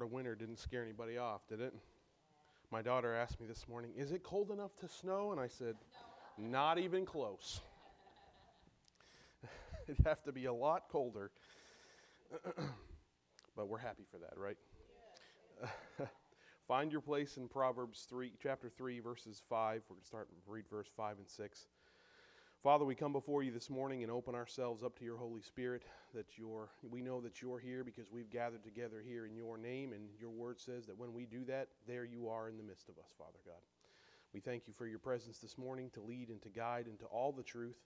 [0.00, 1.74] The winter didn't scare anybody off, did it?
[2.72, 5.30] My daughter asked me this morning, Is it cold enough to snow?
[5.30, 5.76] And I said,
[6.38, 7.60] Not even close.
[9.88, 11.30] It'd have to be a lot colder.
[13.54, 14.56] but we're happy for that, right?
[16.66, 19.82] Find your place in Proverbs 3, chapter 3, verses 5.
[19.86, 21.66] We're going to start read verse 5 and 6.
[22.62, 25.82] Father, we come before you this morning and open ourselves up to your Holy Spirit.
[26.12, 29.94] That you're, we know that you're here because we've gathered together here in your name,
[29.94, 32.90] and your word says that when we do that, there you are in the midst
[32.90, 33.62] of us, Father God.
[34.34, 37.32] We thank you for your presence this morning to lead and to guide into all
[37.32, 37.78] the truth,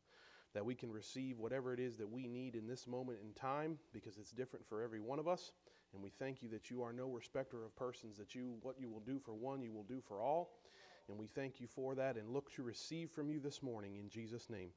[0.54, 3.78] that we can receive whatever it is that we need in this moment in time
[3.92, 5.52] because it's different for every one of us.
[5.92, 8.90] And we thank you that you are no respecter of persons, that you what you
[8.90, 10.50] will do for one, you will do for all.
[11.08, 14.08] And we thank you for that and look to receive from you this morning in
[14.08, 14.70] Jesus' name.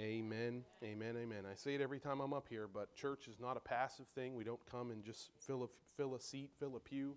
[0.00, 1.44] Amen, amen, amen.
[1.50, 4.34] I say it every time I'm up here, but church is not a passive thing.
[4.34, 7.14] We don't come and just fill a, fill a seat, fill a pew,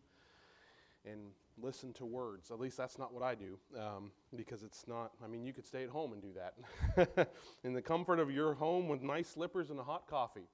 [1.05, 1.19] and
[1.61, 2.51] listen to words.
[2.51, 5.65] At least that's not what I do, um, because it's not, I mean, you could
[5.65, 7.29] stay at home and do that
[7.63, 10.47] in the comfort of your home with nice slippers and a hot coffee.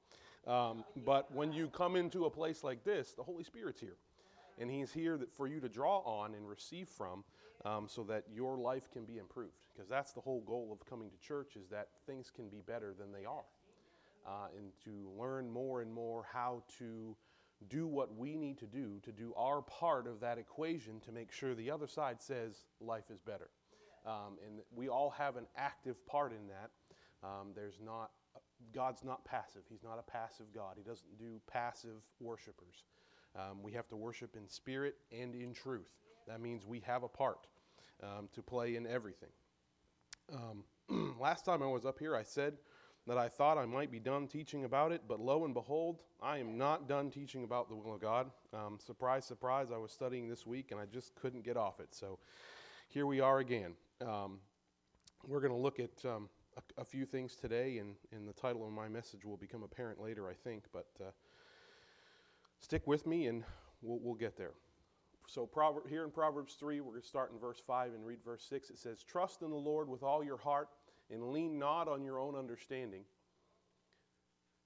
[0.47, 3.97] Um, but when you come into a place like this, the Holy Spirit's here.
[4.59, 7.23] And He's here that for you to draw on and receive from
[7.65, 9.65] um, so that your life can be improved.
[9.73, 12.93] Because that's the whole goal of coming to church is that things can be better
[12.97, 13.45] than they are.
[14.25, 17.15] Uh, and to learn more and more how to
[17.69, 21.31] do what we need to do to do our part of that equation to make
[21.31, 23.49] sure the other side says life is better.
[24.05, 26.71] Um, and we all have an active part in that.
[27.25, 28.11] Um, there's not
[28.73, 29.61] God's not passive.
[29.69, 30.75] He's not a passive God.
[30.77, 32.83] He doesn't do passive worshipers.
[33.35, 35.89] Um, we have to worship in spirit and in truth.
[36.27, 37.47] That means we have a part
[38.03, 39.29] um, to play in everything.
[40.31, 42.53] Um, last time I was up here, I said
[43.07, 46.37] that I thought I might be done teaching about it, but lo and behold, I
[46.37, 48.31] am not done teaching about the will of God.
[48.53, 51.89] Um, surprise, surprise, I was studying this week and I just couldn't get off it.
[51.91, 52.19] So
[52.87, 53.73] here we are again.
[54.01, 54.39] Um,
[55.27, 58.65] we're going to look at um, a, a, few things today, and, and the title
[58.65, 60.65] of my message will become apparent later, I think.
[60.71, 61.11] But uh,
[62.59, 63.43] stick with me, and
[63.81, 64.51] we'll, we'll get there.
[65.27, 65.49] So
[65.89, 68.69] here in Proverbs 3, we're going to start in verse 5 and read verse 6.
[68.69, 70.69] It says, Trust in the Lord with all your heart,
[71.09, 73.03] and lean not on your own understanding.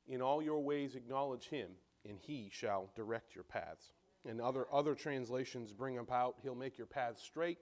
[0.08, 1.70] In all your ways acknowledge him,
[2.08, 3.92] and he shall direct your paths.
[4.28, 7.60] And other, other translations bring about, he'll make your paths straight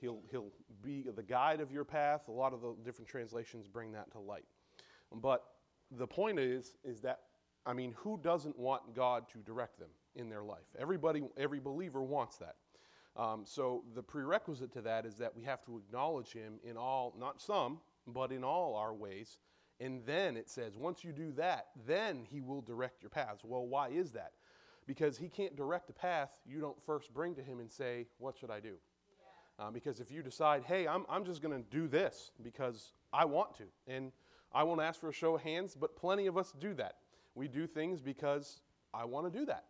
[0.00, 0.50] He'll, he'll
[0.82, 2.28] be the guide of your path.
[2.28, 4.46] A lot of the different translations bring that to light.
[5.14, 5.44] But
[5.90, 7.20] the point is, is that,
[7.66, 10.66] I mean, who doesn't want God to direct them in their life?
[10.78, 12.56] Everybody, every believer wants that.
[13.16, 17.14] Um, so the prerequisite to that is that we have to acknowledge Him in all,
[17.18, 19.38] not some, but in all our ways.
[19.80, 23.44] And then it says, once you do that, then He will direct your paths.
[23.44, 24.32] Well, why is that?
[24.86, 28.36] Because He can't direct a path you don't first bring to Him and say, What
[28.38, 28.76] should I do?
[29.58, 33.26] Uh, because if you decide, hey, I'm, I'm just going to do this because I
[33.26, 34.10] want to, and
[34.52, 36.94] I won't ask for a show of hands, but plenty of us do that.
[37.34, 38.62] We do things because
[38.94, 39.64] I want to do that.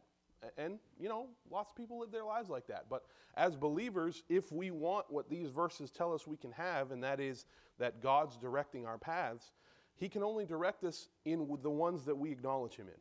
[0.56, 2.86] And, you know, lots of people live their lives like that.
[2.88, 3.04] But
[3.36, 7.20] as believers, if we want what these verses tell us we can have, and that
[7.20, 7.46] is
[7.78, 9.52] that God's directing our paths,
[9.96, 13.00] He can only direct us in the ones that we acknowledge Him in.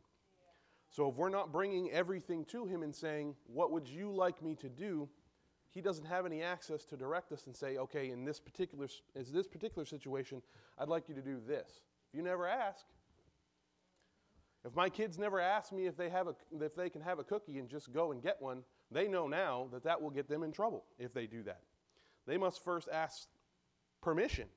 [0.90, 4.56] So if we're not bringing everything to Him and saying, What would you like me
[4.56, 5.08] to do?
[5.72, 9.32] he doesn't have any access to direct us and say, okay, in this particular, is
[9.32, 10.42] this particular situation,
[10.78, 11.82] I'd like you to do this.
[12.12, 12.86] If you never ask,
[14.66, 17.24] if my kids never ask me if they, have a, if they can have a
[17.24, 20.44] cookie and just go and get one, they know now that that will get them
[20.44, 21.62] in trouble if they do that.
[22.28, 23.28] They must first ask
[24.02, 24.48] permission.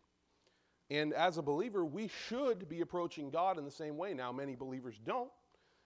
[0.91, 4.13] And as a believer, we should be approaching God in the same way.
[4.13, 5.31] Now, many believers don't.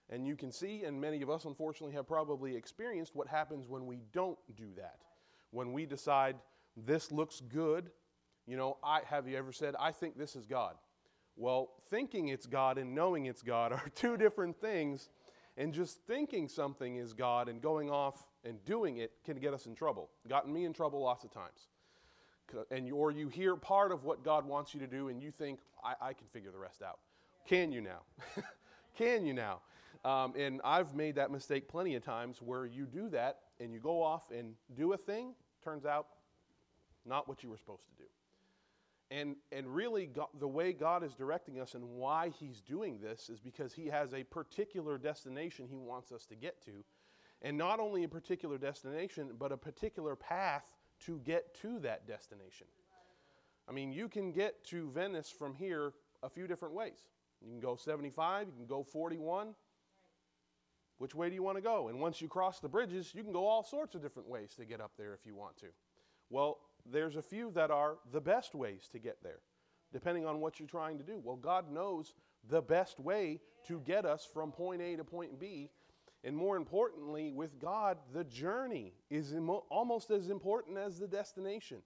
[0.09, 3.85] And you can see, and many of us unfortunately have probably experienced what happens when
[3.85, 4.99] we don't do that
[5.51, 6.35] when we decide
[6.75, 7.89] this looks good,
[8.45, 10.75] you know, I, have you ever said, I think this is God?
[11.37, 15.09] Well, thinking it's God and knowing it's God are two different things.
[15.55, 19.65] And just thinking something is God and going off and doing it can get us
[19.65, 20.09] in trouble.
[20.27, 21.67] Gotten me in trouble lots of times.
[22.71, 25.59] And, or you hear part of what God wants you to do and you think,
[25.83, 26.99] I, I can figure the rest out.
[27.47, 28.01] Can you now?
[28.97, 29.59] can you now?
[30.05, 33.79] Um, and I've made that mistake plenty of times where you do that and you
[33.79, 35.33] go off and do a thing,
[35.63, 36.07] turns out
[37.05, 38.07] not what you were supposed to do.
[39.09, 43.29] And, and really, God, the way God is directing us and why He's doing this
[43.29, 46.83] is because He has a particular destination He wants us to get to.
[47.41, 50.65] And not only a particular destination, but a particular path
[51.05, 52.67] to get to that destination.
[53.69, 55.93] I mean, you can get to Venice from here
[56.23, 56.97] a few different ways.
[57.41, 59.53] You can go 75, you can go 41,
[60.97, 61.89] Which way do you want to go?
[61.89, 64.65] And once you cross the bridges, you can go all sorts of different ways to
[64.65, 65.67] get up there if you want to.
[66.29, 66.57] Well,
[66.91, 69.39] there's a few that are the best ways to get there,
[69.91, 71.19] depending on what you're trying to do.
[71.23, 72.13] Well, God knows
[72.49, 75.69] the best way to get us from point A to point B.
[76.23, 79.35] And more importantly, with God, the journey is
[79.69, 81.77] almost as important as the destination.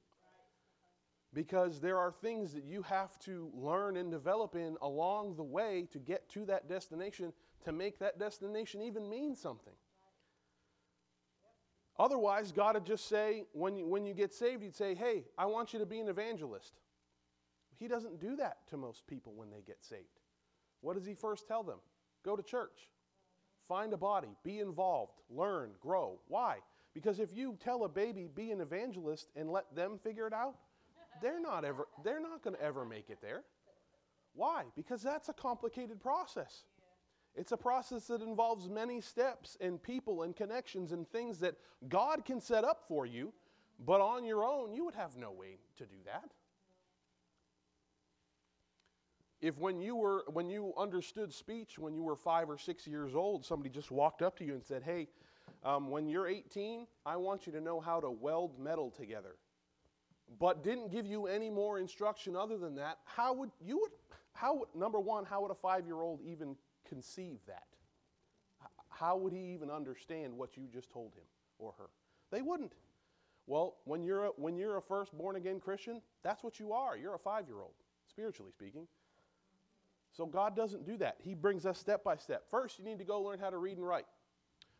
[1.33, 5.87] Because there are things that you have to learn and develop in along the way
[5.91, 7.33] to get to that destination
[7.63, 9.73] to make that destination even mean something.
[12.01, 15.45] Otherwise, God would just say, when you, when you get saved, He'd say, Hey, I
[15.45, 16.73] want you to be an evangelist.
[17.77, 20.19] He doesn't do that to most people when they get saved.
[20.81, 21.77] What does He first tell them?
[22.25, 22.89] Go to church,
[23.67, 26.19] find a body, be involved, learn, grow.
[26.27, 26.57] Why?
[26.95, 30.55] Because if you tell a baby, be an evangelist, and let them figure it out,
[31.21, 33.43] they're not ever they're not going to ever make it there.
[34.33, 34.63] Why?
[34.75, 36.63] Because that's a complicated process.
[37.35, 41.55] It's a process that involves many steps and people and connections and things that
[41.87, 43.33] God can set up for you,
[43.85, 46.29] but on your own, you would have no way to do that.
[49.41, 53.15] If when you were when you understood speech when you were five or six years
[53.15, 55.07] old, somebody just walked up to you and said, "Hey,
[55.63, 59.37] um, when you're 18, I want you to know how to weld metal together,"
[60.37, 63.91] but didn't give you any more instruction other than that, how would you would
[64.33, 66.55] how number one, how would a five-year-old even
[66.91, 67.63] conceive that?
[68.89, 71.23] How would he even understand what you just told him
[71.57, 71.89] or her?
[72.31, 72.73] They wouldn't.
[73.47, 76.97] Well, when you're a, when you're a first born again Christian, that's what you are.
[76.97, 77.73] You're a five year old,
[78.07, 78.87] spiritually speaking.
[80.11, 81.15] So God doesn't do that.
[81.23, 82.43] He brings us step by step.
[82.51, 84.05] First, you need to go learn how to read and write.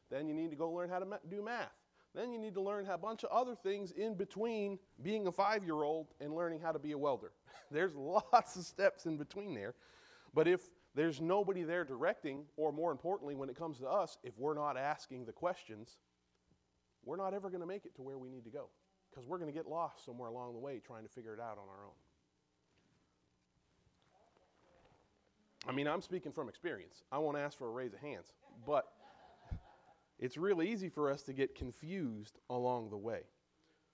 [0.10, 1.72] Then you need to go learn how to ma- do math.
[2.14, 5.64] Then you need to learn a bunch of other things in between being a five
[5.64, 7.32] year old and learning how to be a welder.
[7.72, 9.74] There's lots of steps in between there.
[10.34, 10.62] But if
[10.94, 14.78] there's nobody there directing, or more importantly, when it comes to us, if we're not
[14.78, 15.98] asking the questions,
[17.06, 18.68] we're not ever going to make it to where we need to go
[19.10, 21.58] because we're going to get lost somewhere along the way trying to figure it out
[21.58, 21.94] on our own.
[25.68, 27.04] I mean, I'm speaking from experience.
[27.12, 28.34] I won't ask for a raise of hands,
[28.66, 28.92] but
[30.20, 33.22] it's really easy for us to get confused along the way.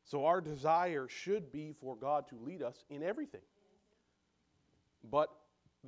[0.04, 3.42] So, our desire should be for God to lead us in everything.
[5.12, 5.30] But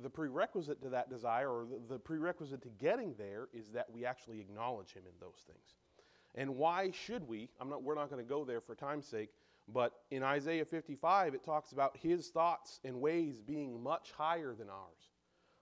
[0.02, 4.04] the prerequisite to that desire, or the, the, prerequisite to getting there, is that we
[4.04, 5.74] actually acknowledge Him in those things.
[6.34, 7.48] And why should we?
[7.60, 9.30] I'm not, we're not going to go there for time's sake,
[9.68, 14.68] but in Isaiah 55, it talks about His thoughts and ways being much higher than
[14.68, 15.10] ours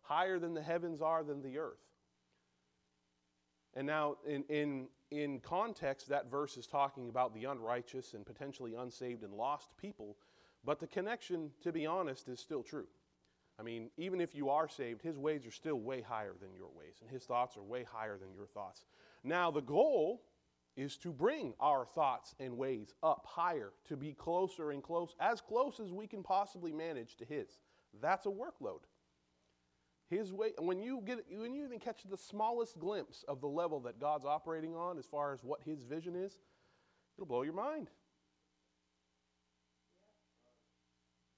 [0.08, 1.85] higher than the heavens are than the earth.
[3.75, 8.75] And now, in, in, in context, that verse is talking about the unrighteous and potentially
[8.75, 10.17] unsaved and lost people,
[10.64, 12.87] but the connection, to be honest, is still true.
[13.59, 16.71] I mean, even if you are saved, his ways are still way higher than your
[16.77, 18.85] ways, and his thoughts are way higher than your thoughts.
[19.25, 20.23] Now, the goal
[20.77, 25.41] is to bring our thoughts and ways up higher, to be closer and close, as
[25.41, 27.59] close as we can possibly manage to his.
[28.01, 28.81] That's a workload.
[30.09, 33.81] His way, when you get, when you even catch the smallest glimpse of the level
[33.81, 36.39] that God's operating on, as far as what His vision is,
[37.17, 37.91] it'll blow your mind.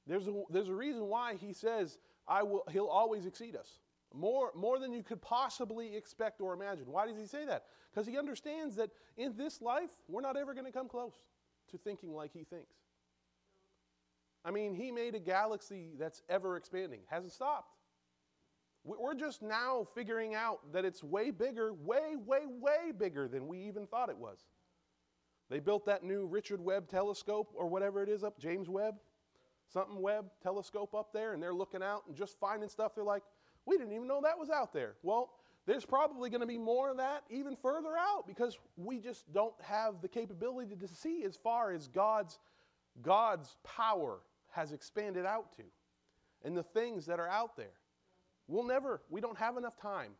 [0.06, 3.81] There's a, there's a reason why He says, "I will." He'll always exceed us
[4.14, 6.87] more, more than you could possibly expect or imagine.
[6.87, 7.64] Why does He say that?
[7.93, 11.14] Because He understands that in this life, we're not ever going to come close
[11.71, 12.75] to thinking like He thinks.
[14.45, 17.76] I mean, He made a galaxy that's ever expanding, hasn't stopped.
[18.83, 23.59] We're just now figuring out that it's way bigger, way, way, way bigger than we
[23.59, 24.38] even thought it was.
[25.50, 28.95] They built that new Richard Webb telescope or whatever it is up, James Webb,
[29.73, 32.95] something web telescope up there, and they're looking out and just finding stuff.
[32.95, 33.23] They're like,
[33.67, 34.95] we didn't even know that was out there.
[35.03, 35.31] Well,
[35.67, 39.55] there's probably going to be more of that even further out because we just don't
[39.62, 42.39] have the capability to see as far as God's,
[43.03, 45.62] God's power has expanded out to
[46.43, 47.75] and the things that are out there.
[48.49, 50.12] We'll never, we don't have enough time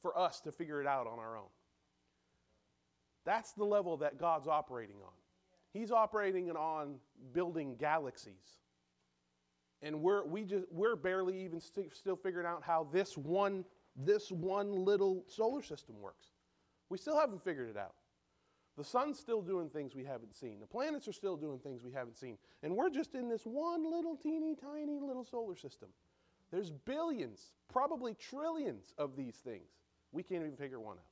[0.00, 1.48] for us to figure it out on our own.
[3.24, 5.12] That's the level that God's operating on.
[5.72, 6.96] He's operating on
[7.32, 8.58] building galaxies.
[9.82, 13.64] And we're, we just, we're barely even st- still figuring out how this one,
[13.96, 16.28] this one little solar system works.
[16.88, 17.94] We still haven't figured it out.
[18.76, 20.60] The sun's still doing things we haven't seen.
[20.60, 22.38] The planets are still doing things we haven't seen.
[22.62, 25.88] And we're just in this one little teeny tiny little solar system.
[26.50, 29.68] There's billions, probably trillions of these things.
[30.12, 31.04] We can't even figure one out.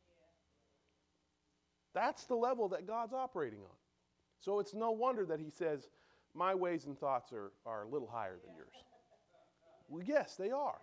[1.93, 3.77] That's the level that God's operating on.
[4.39, 5.89] So it's no wonder that he says,
[6.35, 8.75] My ways and thoughts are, are a little higher than yours.
[9.89, 10.79] Well, yes, they are.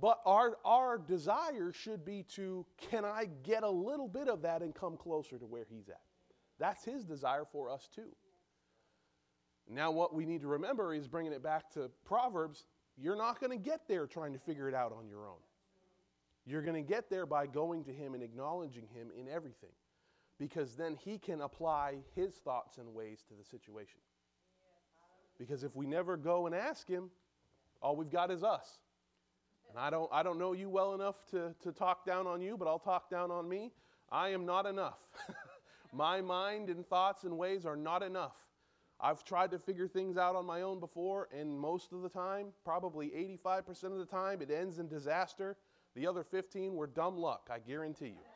[0.00, 4.60] But our, our desire should be to can I get a little bit of that
[4.60, 6.00] and come closer to where he's at?
[6.58, 8.14] That's his desire for us too.
[9.70, 12.64] Now, what we need to remember is bringing it back to Proverbs
[13.00, 15.38] you're not going to get there trying to figure it out on your own.
[16.44, 19.70] You're going to get there by going to him and acknowledging him in everything
[20.38, 24.00] because then he can apply his thoughts and ways to the situation.
[25.38, 27.10] Because if we never go and ask him,
[27.80, 28.78] all we've got is us.
[29.70, 32.56] And I don't, I don't know you well enough to, to talk down on you,
[32.56, 33.72] but I'll talk down on me.
[34.10, 34.98] I am not enough.
[35.92, 38.36] My mind and thoughts and ways are not enough.
[39.00, 42.48] I've tried to figure things out on my own before, and most of the time,
[42.64, 43.10] probably
[43.44, 45.56] 85% of the time, it ends in disaster.
[45.94, 48.26] The other 15 were dumb luck, I guarantee you.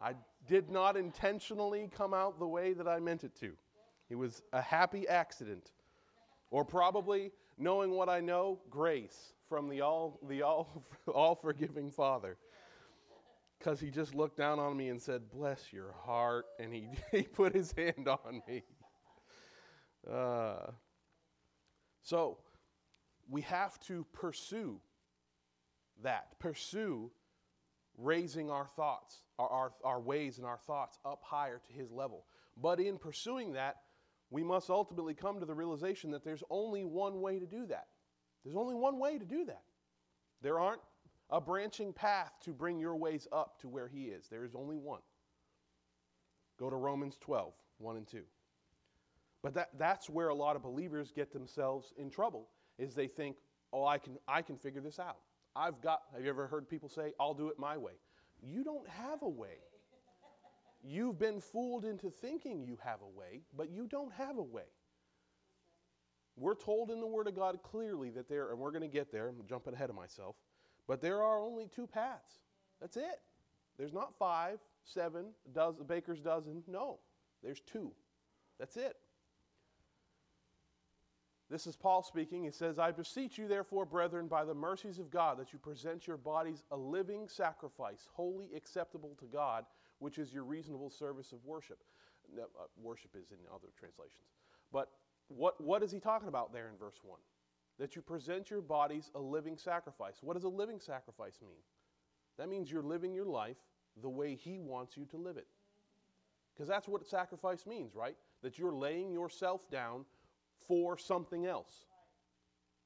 [0.00, 0.14] I
[0.48, 3.52] did not intentionally come out the way that I meant it to.
[4.12, 5.70] It was a happy accident.
[6.50, 12.36] Or probably, knowing what I know, grace from the all, the all, all forgiving Father
[13.58, 16.44] because he just looked down on me and said, Bless your heart.
[16.58, 18.64] And he, he put his hand on me.
[20.10, 20.72] Uh,
[22.02, 22.36] so
[23.30, 24.78] we have to pursue
[26.02, 27.10] that, pursue
[27.96, 32.26] raising our thoughts, our, our, our ways and our thoughts up higher to his level.
[32.60, 33.76] But in pursuing that,
[34.32, 37.88] we must ultimately come to the realization that there's only one way to do that.
[38.42, 39.62] There's only one way to do that.
[40.40, 40.80] There aren't
[41.28, 44.28] a branching path to bring your ways up to where He is.
[44.28, 45.00] There is only one.
[46.58, 48.22] Go to Romans 12, 1 and 2.
[49.42, 52.48] But that, that's where a lot of believers get themselves in trouble,
[52.78, 53.36] is they think,
[53.74, 55.18] oh, I can, I can figure this out.
[55.54, 57.92] I've got, have you ever heard people say, I'll do it my way?
[58.42, 59.58] You don't have a way.
[60.82, 64.64] You've been fooled into thinking you have a way, but you don't have a way.
[66.36, 69.12] We're told in the Word of God clearly that there, and we're going to get
[69.12, 70.34] there, I'm jumping ahead of myself,
[70.88, 72.34] but there are only two paths.
[72.80, 73.20] That's it.
[73.78, 76.62] There's not five, seven, dozen, a baker's dozen.
[76.66, 76.98] No,
[77.42, 77.92] there's two.
[78.58, 78.96] That's it.
[81.50, 82.44] This is Paul speaking.
[82.44, 86.06] He says, I beseech you, therefore, brethren, by the mercies of God, that you present
[86.06, 89.66] your bodies a living sacrifice, holy acceptable to God,
[90.02, 91.78] which is your reasonable service of worship.
[92.36, 92.44] Uh,
[92.80, 94.28] worship is in other translations.
[94.72, 94.88] But
[95.28, 97.18] what, what is he talking about there in verse 1?
[97.78, 100.18] that you present your bodies a living sacrifice.
[100.20, 101.58] What does a living sacrifice mean?
[102.38, 103.56] That means you're living your life
[104.00, 105.48] the way He wants you to live it.
[106.54, 108.16] Because that's what sacrifice means, right?
[108.42, 110.04] That you're laying yourself down
[110.66, 111.86] for something else.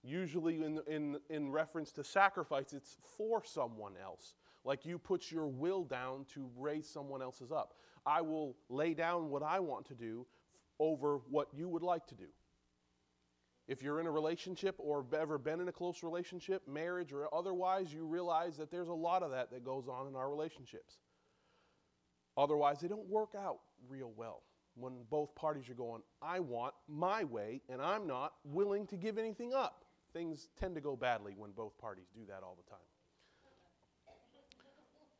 [0.03, 4.35] Usually, in, in, in reference to sacrifice, it's for someone else.
[4.67, 7.75] Like you put your will down to raise someone else's up.
[8.05, 10.27] I will lay down what I want to do
[10.81, 12.27] over what you would like to do.
[13.69, 17.93] If you're in a relationship or ever been in a close relationship, marriage or otherwise,
[17.93, 20.99] you realize that there's a lot of that that goes on in our relationships.
[22.37, 24.43] Otherwise, they don't work out real well
[24.75, 29.17] when both parties are going, I want my way, and I'm not willing to give
[29.17, 29.85] anything up.
[30.13, 32.81] Things tend to go badly when both parties do that all the time.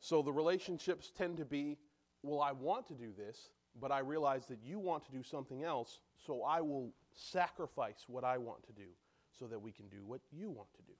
[0.07, 1.77] So the relationships tend to be,
[2.23, 3.49] well, I want to do this,
[3.81, 8.23] but I realize that you want to do something else, so I will sacrifice what
[8.23, 8.87] I want to do
[9.37, 10.93] so that we can do what you want to do.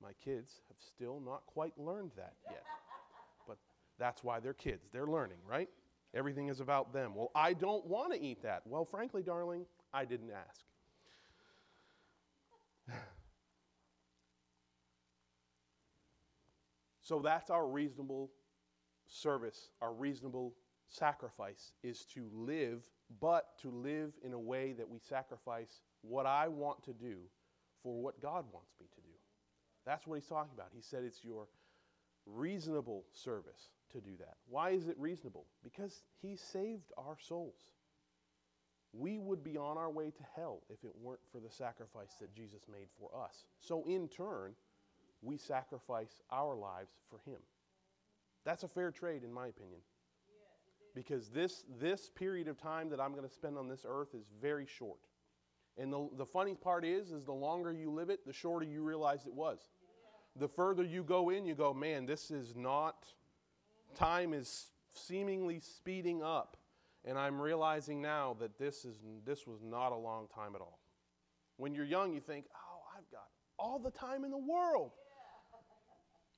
[0.00, 2.62] My kids have still not quite learned that yet.
[3.48, 3.58] But
[3.98, 4.86] that's why they're kids.
[4.92, 5.68] They're learning, right?
[6.14, 7.16] Everything is about them.
[7.16, 8.62] Well, I don't want to eat that.
[8.66, 10.60] Well, frankly, darling, I didn't ask.
[17.02, 18.30] So that's our reasonable
[19.06, 20.54] service, our reasonable
[20.88, 22.84] sacrifice is to live,
[23.20, 27.16] but to live in a way that we sacrifice what I want to do
[27.82, 29.14] for what God wants me to do.
[29.84, 30.68] That's what he's talking about.
[30.74, 31.48] He said it's your
[32.26, 34.36] reasonable service to do that.
[34.48, 35.46] Why is it reasonable?
[35.64, 37.72] Because he saved our souls.
[38.92, 42.34] We would be on our way to hell if it weren't for the sacrifice that
[42.34, 43.46] Jesus made for us.
[43.58, 44.54] So, in turn,
[45.22, 47.38] we sacrifice our lives for him.
[48.44, 49.80] That's a fair trade, in my opinion
[50.94, 54.26] because this, this period of time that I'm going to spend on this earth is
[54.40, 55.00] very short.
[55.78, 58.82] And the, the funny part is, is the longer you live it, the shorter you
[58.82, 59.58] realize it was.
[60.36, 63.06] The further you go in, you go, man, this is not,
[63.94, 66.56] time is seemingly speeding up.
[67.04, 70.78] And I'm realizing now that this, is, this was not a long time at all.
[71.56, 74.92] When you're young, you think, oh, I've got all the time in the world.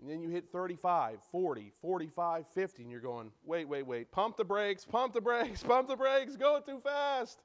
[0.00, 4.36] And then you hit 35, 40, 45, 50, and you're going, wait, wait, wait, pump
[4.36, 7.38] the brakes, pump the brakes, pump the brakes, go too fast.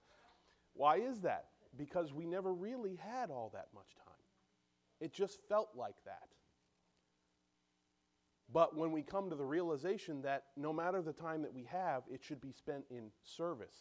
[0.74, 1.46] Why is that?
[1.78, 4.06] Because we never really had all that much time.
[5.00, 6.30] It just felt like that.
[8.52, 12.04] But when we come to the realization that no matter the time that we have,
[12.12, 13.76] it should be spent in service,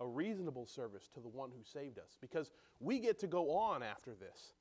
[0.00, 2.16] a reasonable service to the one who saved us.
[2.20, 4.52] Because we get to go on after this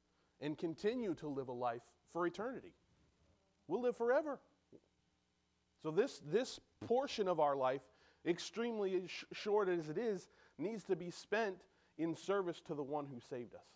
[0.42, 2.74] and continue to live a life for eternity.
[3.68, 4.40] We'll live forever.
[5.82, 7.82] So, this, this portion of our life,
[8.26, 11.58] extremely sh- short as it is, needs to be spent
[11.98, 13.68] in service to the one who saved us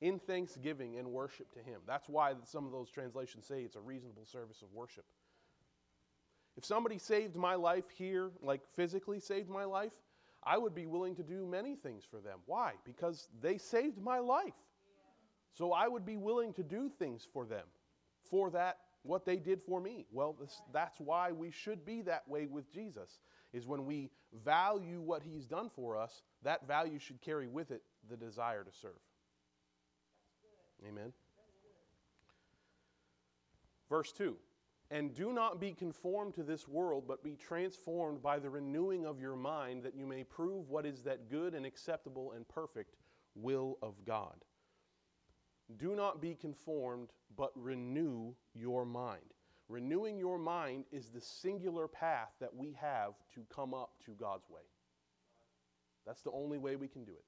[0.00, 1.80] in thanksgiving and worship to Him.
[1.86, 5.04] That's why some of those translations say it's a reasonable service of worship.
[6.56, 9.92] If somebody saved my life here, like physically saved my life,
[10.42, 12.38] I would be willing to do many things for them.
[12.46, 12.72] Why?
[12.84, 14.54] Because they saved my life.
[15.54, 17.64] So I would be willing to do things for them,
[18.30, 20.06] for that, what they did for me.
[20.12, 23.18] Well, this, that's why we should be that way with Jesus,
[23.52, 24.10] is when we
[24.44, 28.72] value what He's done for us, that value should carry with it the desire to
[28.72, 28.98] serve.
[30.86, 31.12] Amen.
[33.88, 34.36] Verse 2
[34.90, 39.20] And do not be conformed to this world, but be transformed by the renewing of
[39.20, 42.96] your mind, that you may prove what is that good and acceptable and perfect
[43.34, 44.44] will of God.
[45.78, 49.34] Do not be conformed, but renew your mind.
[49.68, 54.48] Renewing your mind is the singular path that we have to come up to God's
[54.48, 54.62] way.
[56.06, 57.24] That's the only way we can do it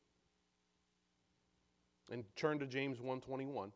[2.10, 3.72] and turn to James 1:21.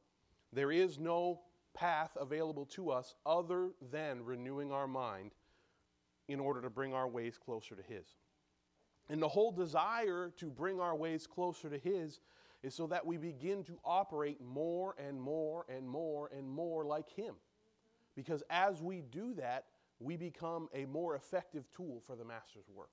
[0.52, 1.42] There is no
[1.75, 5.35] path available to us other than renewing our mind
[6.28, 8.16] in order to bring our ways closer to his.
[9.09, 12.21] And the whole desire to bring our ways closer to his
[12.62, 17.09] is so that we begin to operate more and more and more and more like
[17.11, 17.35] him.
[18.14, 19.64] Because as we do that,
[19.99, 22.90] we become a more effective tool for the master's work.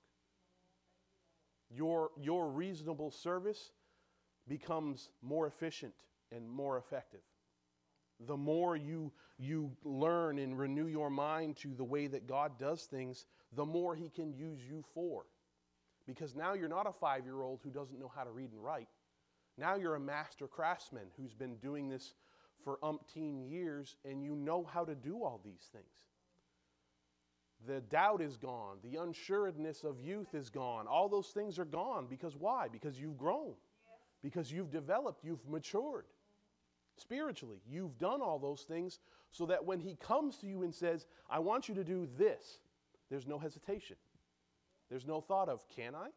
[1.70, 3.70] Your, your reasonable service
[4.48, 5.94] becomes more efficient
[6.32, 7.20] and more effective.
[8.26, 12.84] The more you, you learn and renew your mind to the way that God does
[12.84, 15.24] things, the more He can use you for.
[16.06, 18.62] Because now you're not a five year old who doesn't know how to read and
[18.62, 18.88] write.
[19.58, 22.14] Now you're a master craftsman who's been doing this
[22.64, 25.84] for umpteen years and you know how to do all these things.
[27.66, 28.78] The doubt is gone.
[28.82, 30.86] The unsuredness of youth is gone.
[30.86, 32.68] All those things are gone because why?
[32.68, 33.54] Because you've grown
[34.22, 36.04] because you've developed, you've matured
[36.96, 37.60] spiritually.
[37.68, 41.38] You've done all those things so that when He comes to you and says, I
[41.38, 42.60] want you to do this,
[43.10, 43.96] there's no hesitation.
[44.88, 46.08] There's no thought of, can I?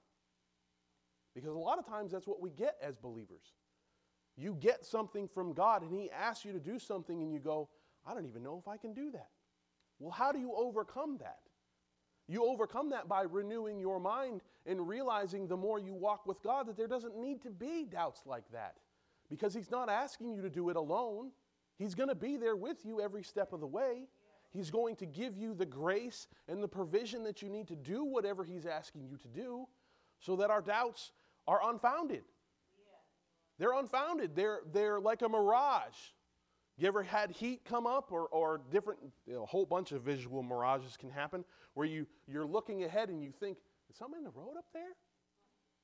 [1.34, 3.54] Because a lot of times that's what we get as believers.
[4.36, 7.70] You get something from God and He asks you to do something and you go,
[8.06, 9.30] I don't even know if I can do that.
[10.00, 11.40] Well, how do you overcome that?
[12.28, 16.68] You overcome that by renewing your mind and realizing the more you walk with God
[16.68, 18.76] that there doesn't need to be doubts like that
[19.30, 21.32] because He's not asking you to do it alone.
[21.78, 24.08] He's going to be there with you every step of the way.
[24.52, 28.04] He's going to give you the grace and the provision that you need to do
[28.04, 29.68] whatever He's asking you to do
[30.20, 31.12] so that our doubts
[31.48, 32.24] are unfounded.
[33.60, 34.36] They're unfounded.
[34.36, 35.96] They're, they're like a mirage.
[36.78, 40.02] You ever had heat come up or, or different, you know, a whole bunch of
[40.02, 43.58] visual mirages can happen where you, you're looking ahead and you think,
[43.90, 44.96] is something in the road up there?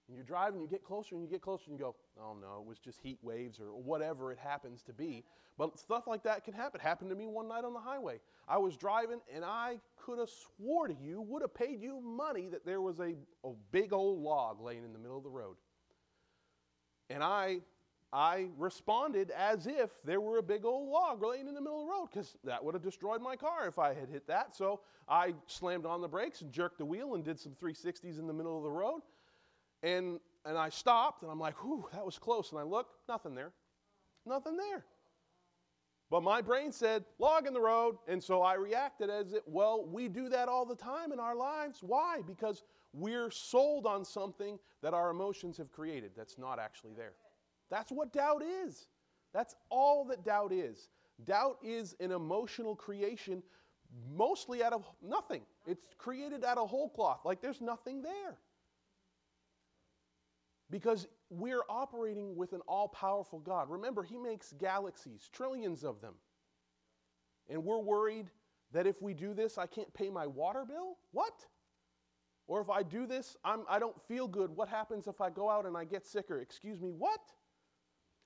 [0.09, 2.35] And you drive and you get closer and you get closer and you go, oh
[2.41, 5.23] no, it was just heat waves or whatever it happens to be.
[5.55, 6.81] But stuff like that can happen.
[6.81, 8.19] It happened to me one night on the highway.
[8.47, 12.47] I was driving and I could have swore to you, would have paid you money
[12.49, 15.57] that there was a, a big old log laying in the middle of the road.
[17.11, 17.59] And I
[18.11, 21.85] I responded as if there were a big old log laying in the middle of
[21.85, 24.55] the road because that would have destroyed my car if I had hit that.
[24.55, 28.25] So I slammed on the brakes and jerked the wheel and did some 360s in
[28.25, 29.01] the middle of the road.
[29.83, 32.51] And, and I stopped and I'm like, whew, that was close.
[32.51, 33.51] And I look, nothing there.
[34.25, 34.85] Nothing there.
[36.09, 37.97] But my brain said, log in the road.
[38.07, 41.35] And so I reacted as it, well, we do that all the time in our
[41.35, 41.79] lives.
[41.81, 42.21] Why?
[42.25, 42.63] Because
[42.93, 47.13] we're sold on something that our emotions have created that's not actually there.
[47.69, 48.87] That's what doubt is.
[49.33, 50.89] That's all that doubt is.
[51.25, 53.43] Doubt is an emotional creation
[54.15, 55.41] mostly out of nothing.
[55.65, 58.37] It's created out of whole cloth, like there's nothing there.
[60.69, 63.69] Because we're operating with an all powerful God.
[63.69, 66.13] Remember, He makes galaxies, trillions of them.
[67.49, 68.29] And we're worried
[68.71, 70.97] that if we do this, I can't pay my water bill?
[71.11, 71.33] What?
[72.47, 74.55] Or if I do this, I'm, I don't feel good.
[74.55, 76.39] What happens if I go out and I get sicker?
[76.39, 77.19] Excuse me, what?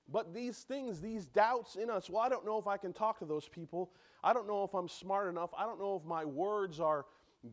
[0.08, 3.18] But these things, these doubts in us, well, I don't know if I can talk
[3.20, 3.92] to those people.
[4.22, 5.50] I don't know if I'm smart enough.
[5.56, 7.06] I don't know if my words are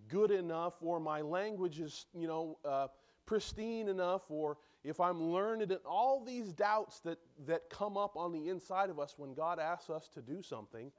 [0.08, 2.88] good enough or my language is, you know, uh,
[3.32, 7.18] pristine enough or if I'm learned, and all these doubts that,
[7.48, 10.92] that come up on the inside of us when God asks us to do something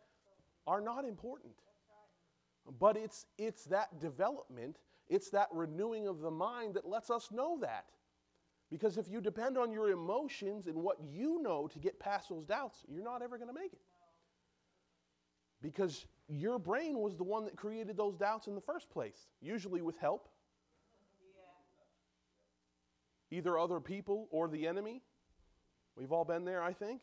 [0.67, 1.53] are not important.
[2.79, 4.79] But it's, it's that development,
[5.11, 7.85] it's that renewing of the mind that lets us know that.
[8.71, 12.47] Because if you depend on your emotions and what you know to get past those
[12.47, 13.81] doubts, you're not ever going to make it.
[15.61, 19.83] Because your brain was the one that created those doubts in the first place, usually
[19.83, 20.31] with help.
[23.33, 25.03] Either other people or the enemy.
[25.97, 27.01] We've all been there, I think.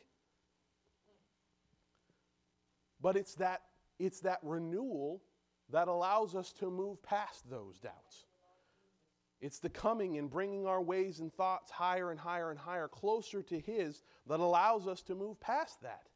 [3.01, 3.61] But it's that,
[3.97, 5.23] it's that renewal
[5.71, 8.27] that allows us to move past those doubts.
[9.41, 13.41] It's the coming and bringing our ways and thoughts higher and higher and higher, closer
[13.41, 16.09] to His, that allows us to move past that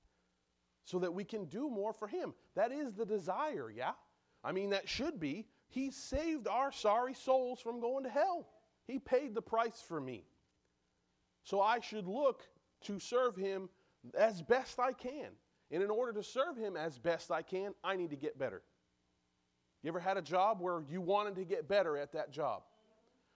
[0.83, 2.33] so that we can do more for Him.
[2.55, 3.93] That is the desire, yeah?
[4.43, 5.47] I mean, that should be.
[5.69, 8.47] He saved our sorry souls from going to hell,
[8.87, 10.25] He paid the price for me.
[11.43, 12.43] So I should look
[12.85, 13.69] to serve Him
[14.17, 15.29] as best I can.
[15.71, 18.61] And in order to serve Him as best I can, I need to get better.
[19.81, 22.63] You ever had a job where you wanted to get better at that job?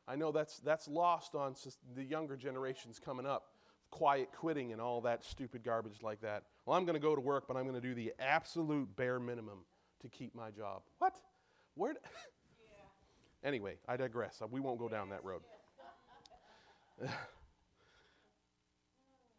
[0.08, 1.56] I know that's, that's lost on
[1.96, 3.52] the younger generations coming up.
[3.90, 6.44] Quiet quitting and all that stupid garbage like that.
[6.66, 9.20] Well, I'm going to go to work, but I'm going to do the absolute bare
[9.20, 9.60] minimum
[10.02, 10.84] to keep my job.
[11.00, 11.16] What?
[11.76, 11.96] Where?
[13.44, 14.42] Anyway, I digress.
[14.50, 15.42] We won't go down that road.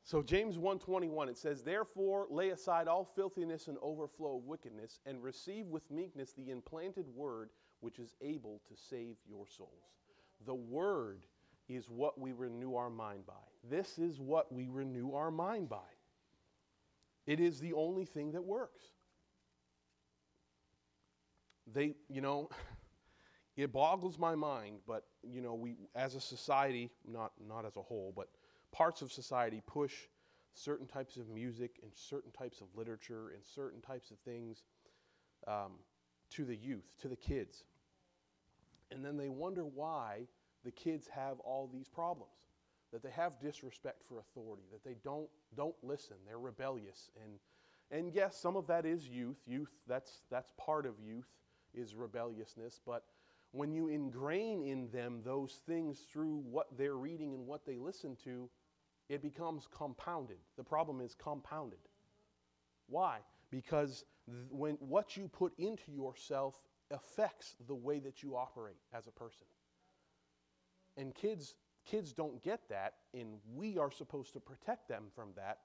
[0.05, 5.23] so James 1:21 it says therefore lay aside all filthiness and overflow of wickedness and
[5.23, 9.95] receive with meekness the implanted word which is able to save your souls.
[10.47, 11.25] The Word
[11.69, 13.35] is what we renew our mind by.
[13.69, 15.77] This is what we renew our mind by.
[17.27, 18.83] It is the only thing that works.
[21.71, 22.49] They, you know,
[23.59, 27.83] it boggles my mind, but you know, we as a society, not not as a
[27.83, 28.29] whole, but
[28.73, 29.94] parts of society push
[30.55, 34.62] certain types of music and certain types of literature and certain types of things
[35.47, 35.73] um,
[36.31, 37.64] to the youth, to the kids.
[38.90, 40.27] And then they wonder why
[40.64, 42.33] the kids have all these problems.
[42.92, 47.11] That they have disrespect for authority, that they don't, don't listen, they're rebellious.
[47.23, 47.38] And,
[47.90, 49.37] and yes, some of that is youth.
[49.47, 51.29] Youth, that's, that's part of youth,
[51.75, 52.81] is rebelliousness.
[52.87, 53.05] But
[53.53, 58.17] when you ingrain in them those things through what they're reading and what they listen
[58.25, 58.49] to,
[59.09, 60.37] it becomes compounded.
[60.57, 61.79] The problem is compounded.
[62.89, 63.19] Why?
[63.51, 69.07] Because th- when what you put into yourself affects the way that you operate as
[69.07, 69.47] a person.
[70.97, 71.55] And kids
[71.87, 75.61] kids don't get that and we are supposed to protect them from that.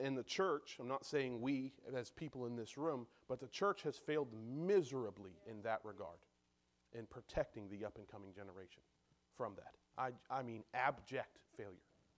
[0.00, 3.82] In the church, I'm not saying we as people in this room, but the church
[3.82, 6.18] has failed miserably in that regard
[6.94, 8.82] in protecting the up and coming generation
[9.36, 9.74] from that.
[9.98, 11.72] I, I mean, abject failure.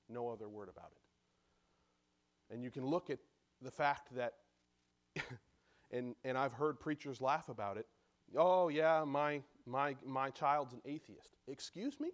[0.09, 2.55] No other word about it.
[2.55, 3.19] And you can look at
[3.63, 4.35] the fact that
[5.91, 7.87] and, and I've heard preachers laugh about it.
[8.37, 11.37] Oh, yeah, my, my, my child's an atheist.
[11.49, 12.11] Excuse me?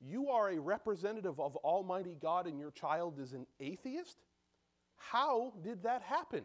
[0.00, 0.10] Yeah.
[0.10, 4.18] You are a representative of Almighty God and your child is an atheist?
[4.96, 6.44] How did that happen?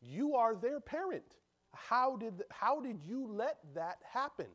[0.00, 1.36] You are their parent.
[1.74, 4.46] How did, how did you let that happen?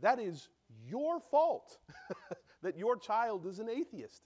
[0.00, 0.48] That is
[0.88, 1.78] your fault
[2.62, 4.22] that your child is an atheist.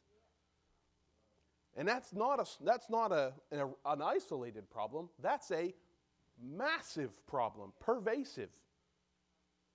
[1.77, 5.73] And that's not, a, that's not a, an isolated problem, that's a
[6.43, 8.51] massive problem, pervasive.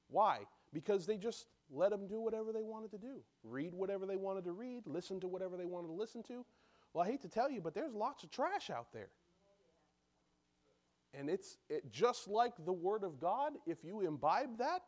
[0.10, 0.40] Why?
[0.74, 4.44] Because they just let them do whatever they wanted to do, read whatever they wanted
[4.46, 6.46] to read, listen to whatever they wanted to listen to.
[6.94, 9.10] Well, I hate to tell you, but there's lots of trash out there.
[11.18, 14.82] And it's it, just like the Word of God, if you imbibe that,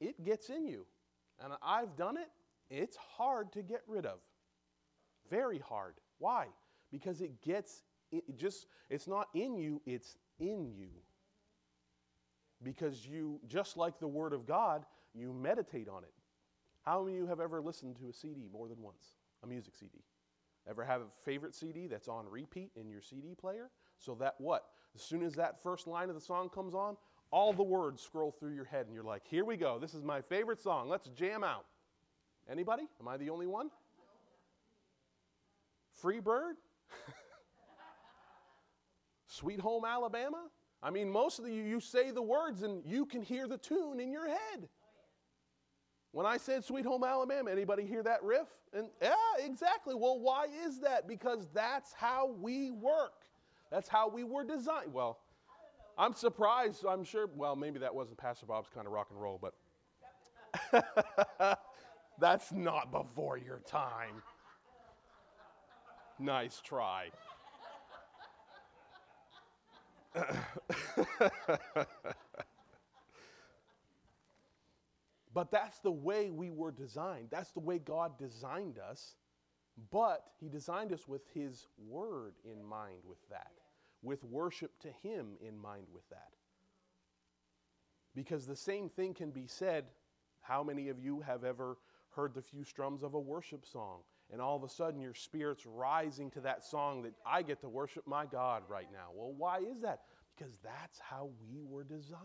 [0.00, 0.86] it gets in you.
[1.42, 2.28] And I've done it,
[2.70, 4.18] it's hard to get rid of.
[5.30, 5.94] Very hard.
[6.18, 6.46] Why?
[6.90, 10.88] Because it gets, it just, it's not in you, it's in you.
[12.62, 16.12] Because you, just like the Word of God, you meditate on it.
[16.82, 19.16] How many of you have ever listened to a CD more than once?
[19.42, 20.04] A music CD?
[20.68, 23.70] Ever have a favorite CD that's on repeat in your CD player?
[23.98, 24.66] So that what?
[24.96, 26.96] As soon as that first line of the song comes on,
[27.30, 29.78] all the words scroll through your head and you're like, here we go.
[29.78, 30.88] This is my favorite song.
[30.88, 31.66] Let's jam out.
[32.50, 32.84] Anybody?
[32.98, 33.70] Am I the only one?
[36.00, 36.56] Free Bird?
[39.26, 40.46] Sweet Home Alabama?
[40.82, 44.00] I mean, most of you, you say the words and you can hear the tune
[44.00, 44.66] in your head.
[46.12, 48.48] When I said Sweet Home Alabama, anybody hear that riff?
[48.72, 49.94] And yeah, exactly.
[49.94, 51.06] Well, why is that?
[51.06, 53.25] Because that's how we work.
[53.70, 54.92] That's how we were designed.
[54.92, 55.18] Well,
[55.98, 56.84] I'm surprised.
[56.86, 57.28] I'm sure.
[57.34, 59.54] Well, maybe that wasn't Pastor Bob's kind of rock and roll, but
[62.18, 64.22] That's not before your time.
[66.18, 67.10] Nice try.
[75.34, 77.28] but that's the way we were designed.
[77.30, 79.14] That's the way God designed us.
[79.90, 83.52] But He designed us with His Word in mind with that,
[84.02, 86.32] with worship to Him in mind with that.
[88.14, 89.84] Because the same thing can be said.
[90.40, 91.76] How many of you have ever
[92.10, 94.00] heard the few strums of a worship song?
[94.32, 97.68] And all of a sudden, your spirit's rising to that song that I get to
[97.68, 99.08] worship my God right now.
[99.14, 100.00] Well, why is that?
[100.36, 102.20] Because that's how we were designed.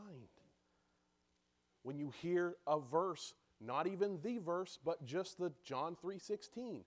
[1.84, 6.84] When you hear a verse, not even the verse, but just the John 3:16,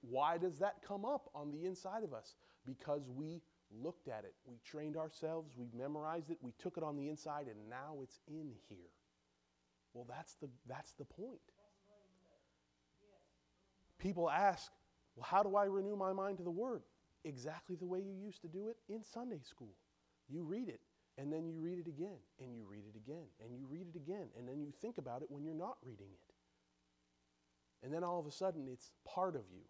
[0.00, 2.34] why does that come up on the inside of us?
[2.66, 3.40] Because we
[3.82, 7.46] looked at it, we trained ourselves, we memorized it, we took it on the inside,
[7.46, 8.90] and now it's in here.
[9.94, 11.40] Well, that's the, that's the point.
[13.98, 14.70] People ask,
[15.16, 16.82] well, how do I renew my mind to the Word?
[17.24, 19.74] Exactly the way you used to do it in Sunday school.
[20.28, 20.80] You read it,
[21.18, 23.96] and then you read it again, and you read it again, and you read it
[23.96, 26.31] again, and then you think about it when you're not reading it.
[27.82, 29.62] And then all of a sudden, it's part of you.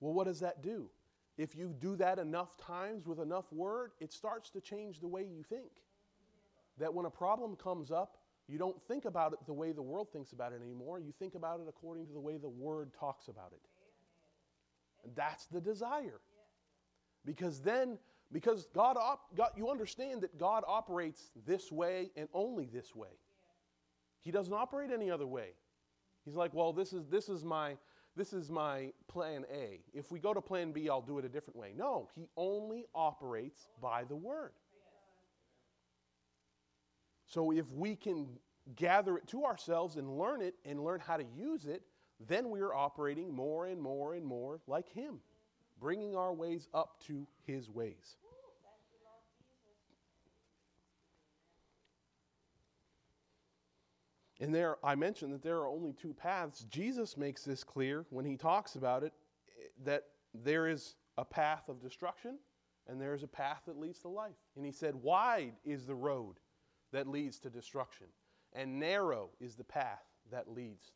[0.00, 0.90] Well, what does that do?
[1.36, 5.22] If you do that enough times with enough word, it starts to change the way
[5.22, 5.70] you think.
[6.78, 8.18] That when a problem comes up,
[8.48, 10.98] you don't think about it the way the world thinks about it anymore.
[10.98, 13.60] You think about it according to the way the Word talks about it.
[15.04, 16.20] And that's the desire.
[17.24, 17.98] Because then,
[18.32, 23.10] because God, op, God, you understand that God operates this way and only this way.
[24.22, 25.50] He doesn't operate any other way.
[26.28, 27.78] He's like, well, this is this is my
[28.14, 29.80] this is my plan A.
[29.94, 31.72] If we go to plan B, I'll do it a different way.
[31.74, 34.52] No, he only operates by the word.
[37.24, 38.26] So if we can
[38.76, 41.82] gather it to ourselves and learn it and learn how to use it,
[42.28, 45.20] then we are operating more and more and more like Him,
[45.80, 48.16] bringing our ways up to His ways.
[54.40, 56.64] And there, I mentioned that there are only two paths.
[56.70, 59.12] Jesus makes this clear when he talks about it
[59.84, 62.38] that there is a path of destruction
[62.86, 64.36] and there is a path that leads to life.
[64.56, 66.36] And he said, Wide is the road
[66.92, 68.06] that leads to destruction,
[68.54, 70.92] and narrow is the path that leads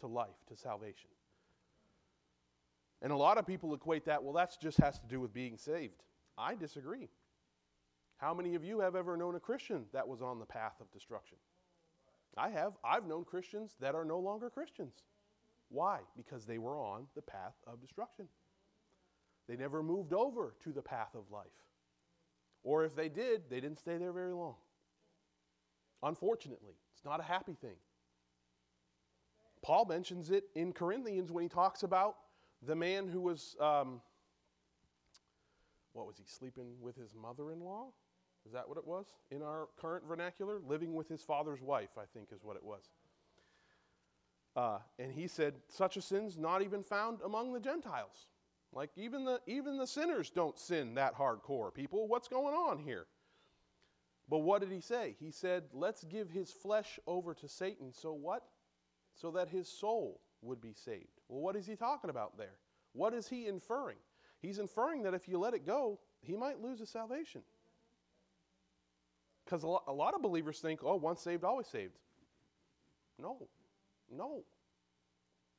[0.00, 1.10] to life, to salvation.
[3.02, 5.56] And a lot of people equate that, well, that just has to do with being
[5.56, 6.02] saved.
[6.38, 7.08] I disagree.
[8.16, 10.90] How many of you have ever known a Christian that was on the path of
[10.90, 11.38] destruction?
[12.36, 12.72] I have.
[12.84, 14.94] I've known Christians that are no longer Christians.
[15.68, 16.00] Why?
[16.16, 18.28] Because they were on the path of destruction.
[19.48, 21.46] They never moved over to the path of life.
[22.62, 24.56] Or if they did, they didn't stay there very long.
[26.02, 27.76] Unfortunately, it's not a happy thing.
[29.62, 32.16] Paul mentions it in Corinthians when he talks about
[32.66, 34.00] the man who was, um,
[35.92, 37.88] what was he, sleeping with his mother in law?
[38.46, 40.60] Is that what it was in our current vernacular?
[40.66, 42.90] Living with his father's wife, I think is what it was.
[44.56, 48.26] Uh, and he said, such a sin's not even found among the Gentiles.
[48.72, 51.74] Like even the even the sinners don't sin that hardcore.
[51.74, 53.06] People, what's going on here?
[54.28, 55.16] But what did he say?
[55.18, 57.92] He said, Let's give his flesh over to Satan.
[57.92, 58.44] So what?
[59.16, 61.20] So that his soul would be saved.
[61.28, 62.54] Well, what is he talking about there?
[62.92, 63.98] What is he inferring?
[64.40, 67.42] He's inferring that if you let it go, he might lose his salvation.
[69.50, 71.94] Because a lot of believers think, oh, once saved, always saved.
[73.18, 73.48] No,
[74.08, 74.44] no.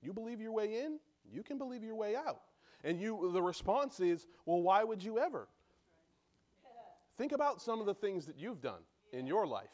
[0.01, 0.97] You believe your way in,
[1.30, 2.39] you can believe your way out.
[2.86, 5.49] And you, the response is, well, why would you ever?
[7.17, 8.80] Think about some of the things that you've done
[9.12, 9.69] in your life.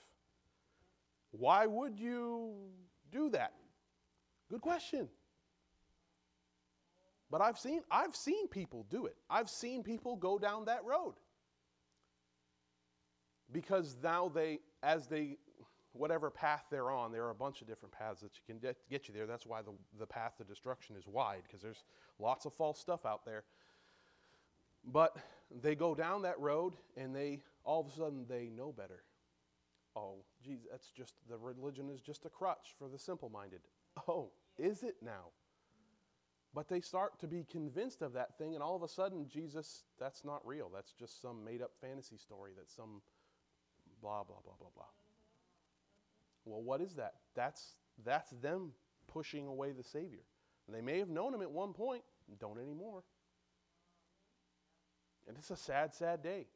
[1.29, 2.55] Why would you
[3.11, 3.53] do that?
[4.49, 5.09] Good question.
[7.29, 9.15] But I've seen I've seen people do it.
[9.29, 11.15] I've seen people go down that road.
[13.51, 15.37] Because now they as they
[15.93, 19.07] whatever path they're on, there are a bunch of different paths that you can get,
[19.07, 19.25] you there.
[19.25, 21.83] That's why the, the path to destruction is wide, because there's
[22.19, 23.43] lots of false stuff out there.
[24.85, 25.17] But
[25.61, 29.03] they go down that road and they all of a sudden they know better.
[29.95, 33.61] Oh, geez, that's just the religion is just a crutch for the simple minded.
[34.07, 34.29] Oh,
[34.59, 35.31] is it now?
[36.53, 39.83] But they start to be convinced of that thing, and all of a sudden, Jesus,
[39.99, 40.71] that's not real.
[40.73, 42.51] That's just some made up fantasy story.
[42.57, 43.01] that some
[44.01, 44.85] blah, blah, blah, blah, blah.
[46.45, 47.15] Well, what is that?
[47.35, 48.71] That's, that's them
[49.07, 50.23] pushing away the Savior.
[50.67, 52.03] And they may have known him at one point,
[52.39, 53.03] don't anymore.
[55.27, 56.47] And it's a sad, sad day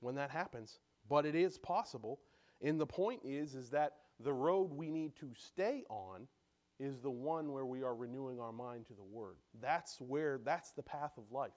[0.00, 0.78] when that happens.
[1.08, 2.20] But it is possible.
[2.62, 6.26] And the point is, is that the road we need to stay on
[6.78, 9.36] is the one where we are renewing our mind to the Word.
[9.60, 11.52] That's where, that's the path of life,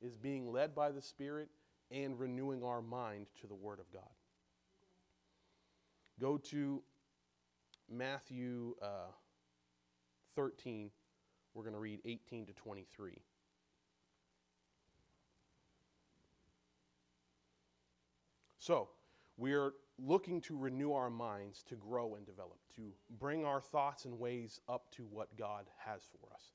[0.00, 1.48] is being led by the Spirit
[1.92, 4.02] and renewing our mind to the Word of God.
[6.20, 6.82] Go to
[7.90, 9.10] Matthew uh,
[10.34, 10.90] 13.
[11.54, 13.12] We're going to read 18 to 23.
[18.58, 18.88] So,
[19.36, 24.18] we're looking to renew our minds to grow and develop, to bring our thoughts and
[24.18, 26.52] ways up to what God has for us.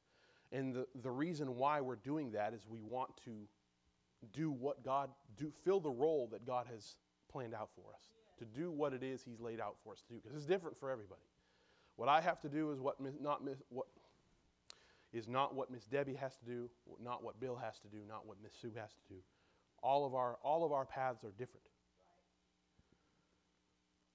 [0.52, 3.32] And the, the reason why we're doing that is we want to
[4.25, 6.95] do what God do fill the role that God has
[7.32, 8.01] planned out for us.
[8.39, 10.80] To do what it is he's laid out for us to do because it's different
[10.80, 11.21] for everybody.
[11.95, 13.88] What I have to do is what not what
[15.13, 16.69] is not what Miss Debbie has to do,
[17.03, 19.19] not what Bill has to do, not what Miss Sue has to do.
[19.82, 21.65] All of our all of our paths are different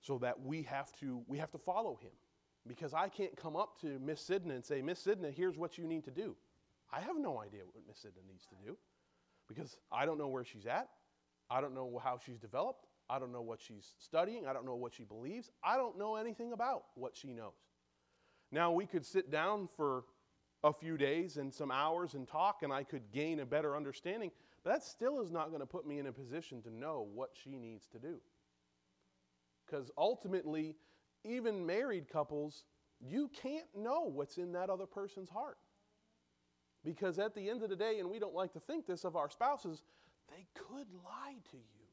[0.00, 2.10] so that we have to we have to follow him
[2.68, 5.86] because I can't come up to Miss Sidna and say, Miss Sidna, here's what you
[5.86, 6.36] need to do.
[6.92, 8.76] I have no idea what Miss Sidna needs to do
[9.54, 10.88] because I don't know where she's at.
[11.50, 12.86] I don't know how she's developed.
[13.10, 14.46] I don't know what she's studying.
[14.46, 15.50] I don't know what she believes.
[15.62, 17.52] I don't know anything about what she knows.
[18.50, 20.04] Now, we could sit down for
[20.64, 24.30] a few days and some hours and talk, and I could gain a better understanding,
[24.62, 27.30] but that still is not going to put me in a position to know what
[27.32, 28.20] she needs to do.
[29.66, 30.76] Because ultimately,
[31.24, 32.64] even married couples,
[33.00, 35.58] you can't know what's in that other person's heart.
[36.84, 39.16] Because at the end of the day, and we don't like to think this of
[39.16, 39.82] our spouses,
[40.28, 41.86] they could lie to you.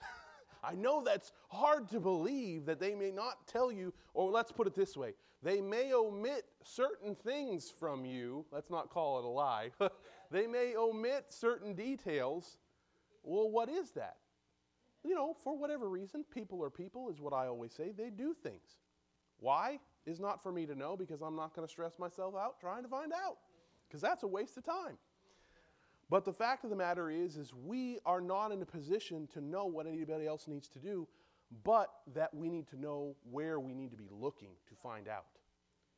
[0.64, 4.66] I know that's hard to believe that they may not tell you, or let's put
[4.66, 8.46] it this way they may omit certain things from you.
[8.50, 9.70] Let's not call it a lie.
[10.30, 12.56] they may omit certain details.
[13.22, 14.16] Well, what is that?
[15.04, 17.92] you know, for whatever reason, people are people, is what I always say.
[17.96, 18.78] They do things.
[19.38, 22.58] Why is not for me to know because I'm not going to stress myself out
[22.58, 23.36] trying to find out
[23.94, 24.98] because that's a waste of time.
[26.10, 29.40] But the fact of the matter is, is we are not in a position to
[29.40, 31.06] know what anybody else needs to do,
[31.62, 35.26] but that we need to know where we need to be looking to find out,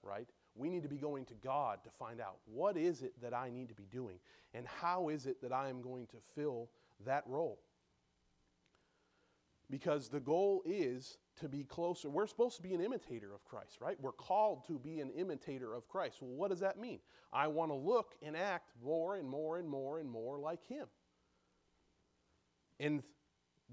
[0.02, 0.28] right?
[0.54, 3.48] We need to be going to God to find out what is it that I
[3.48, 4.18] need to be doing
[4.52, 6.68] and how is it that I am going to fill
[7.06, 7.60] that role
[9.70, 12.08] because the goal is to be closer.
[12.08, 13.96] We're supposed to be an imitator of Christ, right?
[14.00, 16.18] We're called to be an imitator of Christ.
[16.20, 17.00] Well, what does that mean?
[17.32, 20.86] I want to look and act more and more and more and more like Him.
[22.78, 23.02] And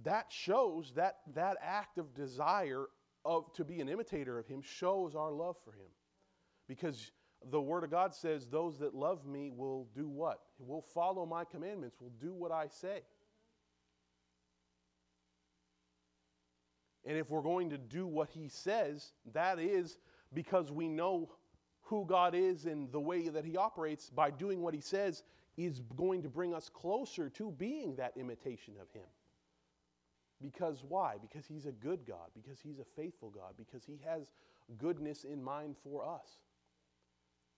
[0.03, 2.85] that shows that that act of desire
[3.23, 5.89] of to be an imitator of Him shows our love for Him.
[6.67, 7.11] Because
[7.51, 10.39] the Word of God says, Those that love me will do what?
[10.59, 13.01] Will follow my commandments, will do what I say.
[17.05, 19.97] And if we're going to do what he says, that is
[20.33, 21.29] because we know
[21.81, 25.23] who God is and the way that he operates by doing what he says
[25.57, 29.07] is going to bring us closer to being that imitation of him.
[30.41, 31.15] Because why?
[31.21, 34.23] Because he's a good God, because he's a faithful God, because he has
[34.77, 36.39] goodness in mind for us.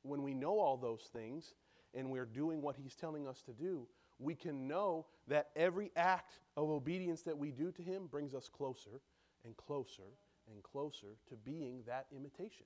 [0.02, 1.54] When we know all those things
[1.94, 3.88] and we're doing what he's telling us to do,
[4.20, 8.50] we can know that every act of obedience that we do to him brings us
[8.50, 9.02] closer
[9.46, 10.04] and closer
[10.52, 12.66] and closer to being that imitation.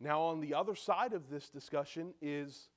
[0.00, 2.68] Now, on the other side of this discussion is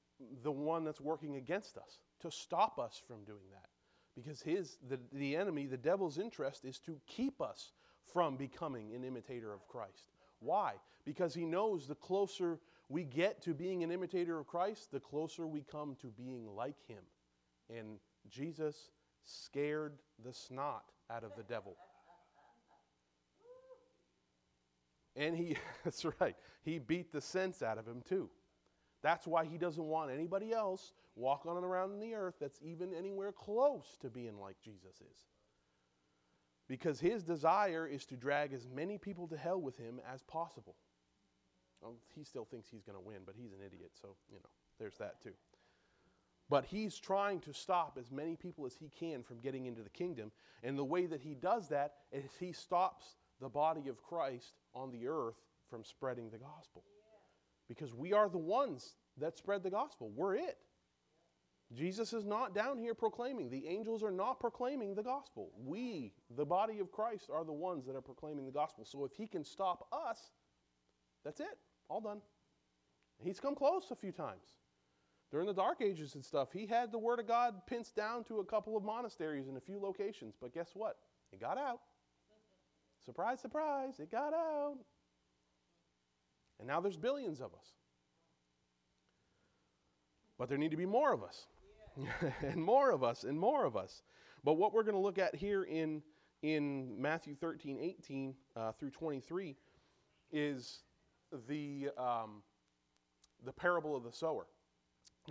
[0.44, 3.70] the one that's working against us to stop us from doing that.
[4.16, 7.72] Because his, the, the enemy, the devil's interest is to keep us
[8.12, 10.12] from becoming an imitator of Christ.
[10.40, 10.74] Why?
[11.06, 15.48] Because he knows the closer we get to being an imitator of Christ, the closer
[15.48, 17.04] we come to being like him.
[17.70, 18.90] And Jesus
[19.24, 21.76] scared the snot out of the devil.
[25.16, 28.30] And he, that's right, he beat the sense out of him too.
[29.04, 33.32] That's why he doesn't want anybody else walking around in the earth that's even anywhere
[33.32, 35.28] close to being like Jesus is.
[36.68, 40.76] Because his desire is to drag as many people to hell with him as possible.
[41.82, 44.50] Well, he still thinks he's going to win, but he's an idiot, so, you know,
[44.80, 45.34] there's that too.
[46.52, 49.90] But he's trying to stop as many people as he can from getting into the
[49.90, 50.34] kingdom.
[50.64, 54.92] And the way that he does that is he stops the body of Christ on
[54.92, 55.38] the earth
[55.70, 56.84] from spreading the gospel.
[57.70, 60.12] Because we are the ones that spread the gospel.
[60.14, 60.58] We're it.
[61.74, 63.50] Jesus is not down here proclaiming.
[63.50, 65.52] The angels are not proclaiming the gospel.
[65.58, 68.84] We, the body of Christ, are the ones that are proclaiming the gospel.
[68.84, 70.20] So if he can stop us,
[71.24, 71.58] that's it.
[71.88, 72.20] All done.
[73.24, 74.58] He's come close a few times
[75.32, 78.40] during the Dark Ages and stuff, he had the Word of God pinched down to
[78.40, 80.36] a couple of monasteries in a few locations.
[80.40, 80.98] But guess what?
[81.32, 81.80] It got out.
[83.06, 84.76] Surprise, surprise, it got out.
[86.60, 87.68] And now there's billions of us.
[90.38, 91.48] But there need to be more of us.
[92.42, 94.04] and more of us, and more of us.
[94.44, 96.02] But what we're going to look at here in,
[96.44, 99.56] in Matthew 13, 18 uh, through 23
[100.32, 100.80] is
[101.48, 102.44] the, um,
[103.46, 104.46] the parable of the sower.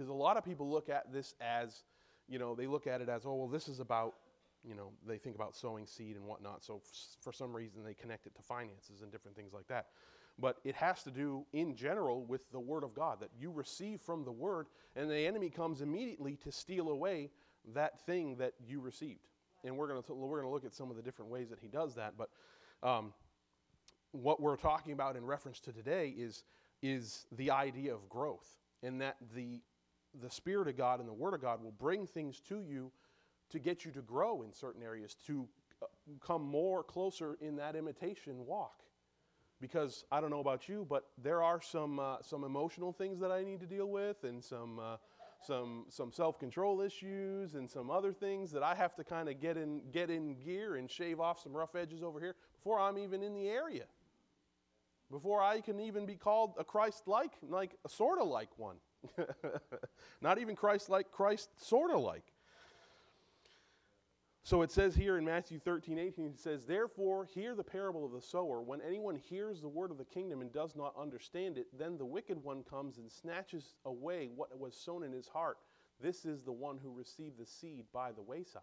[0.01, 1.85] Because a lot of people look at this as,
[2.27, 4.15] you know, they look at it as, oh, well, this is about,
[4.67, 6.65] you know, they think about sowing seed and whatnot.
[6.65, 9.89] So f- for some reason, they connect it to finances and different things like that.
[10.39, 14.01] But it has to do, in general, with the Word of God, that you receive
[14.01, 17.29] from the Word, and the enemy comes immediately to steal away
[17.75, 19.29] that thing that you received.
[19.65, 21.59] And we're going to we're going to look at some of the different ways that
[21.61, 22.15] he does that.
[22.17, 22.31] But
[22.83, 23.13] um,
[24.13, 26.43] what we're talking about in reference to today is
[26.81, 28.49] is the idea of growth,
[28.83, 29.61] and that the
[30.23, 32.91] the Spirit of God and the Word of God will bring things to you
[33.51, 35.49] to get you to grow in certain areas, to
[35.83, 35.87] uh,
[36.21, 38.83] come more closer in that imitation walk.
[39.61, 43.31] Because I don't know about you, but there are some uh, some emotional things that
[43.31, 44.97] I need to deal with, and some uh,
[45.43, 49.59] some some self-control issues, and some other things that I have to kind of get
[49.59, 53.23] in get in gear and shave off some rough edges over here before I'm even
[53.23, 53.85] in the area.
[55.11, 58.77] Before I can even be called a Christ-like, like a sort of like one.
[60.21, 62.25] Not even Christ like, Christ sort of like.
[64.43, 68.13] So it says here in Matthew 13, 18, it says, Therefore, hear the parable of
[68.13, 68.63] the sower.
[68.63, 72.07] When anyone hears the word of the kingdom and does not understand it, then the
[72.07, 75.59] wicked one comes and snatches away what was sown in his heart.
[76.03, 78.63] This is the one who received the seed by the wayside.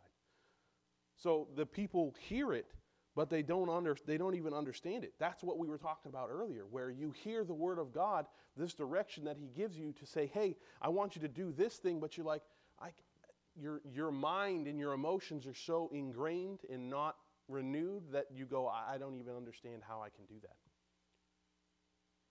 [1.16, 2.74] So the people hear it,
[3.18, 5.12] but they don't, under, they don't even understand it.
[5.18, 8.76] That's what we were talking about earlier, where you hear the word of God, this
[8.76, 12.00] direction that he gives you to say, hey, I want you to do this thing,
[12.00, 12.44] but you're like,
[12.80, 12.90] I,
[13.60, 17.16] your, your mind and your emotions are so ingrained and not
[17.48, 20.56] renewed that you go, I don't even understand how I can do that.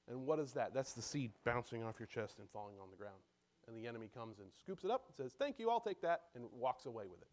[0.08, 0.72] And what is that?
[0.72, 3.18] That's the seed bouncing off your chest and falling on the ground.
[3.66, 6.20] And the enemy comes and scoops it up and says, Thank you, I'll take that,
[6.36, 7.28] and walks away with it.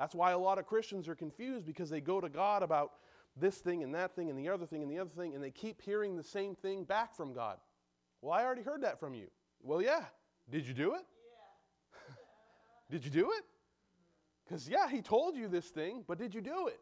[0.00, 2.92] That's why a lot of Christians are confused because they go to God about
[3.36, 5.50] this thing and that thing and the other thing and the other thing, and they
[5.50, 7.58] keep hearing the same thing back from God.
[8.22, 9.26] Well, I already heard that from you.
[9.62, 10.04] Well, yeah.
[10.50, 11.02] Did you do it?
[11.92, 12.14] Yeah.
[12.90, 13.44] did you do it?
[14.42, 16.80] Because, yeah, he told you this thing, but did you do it?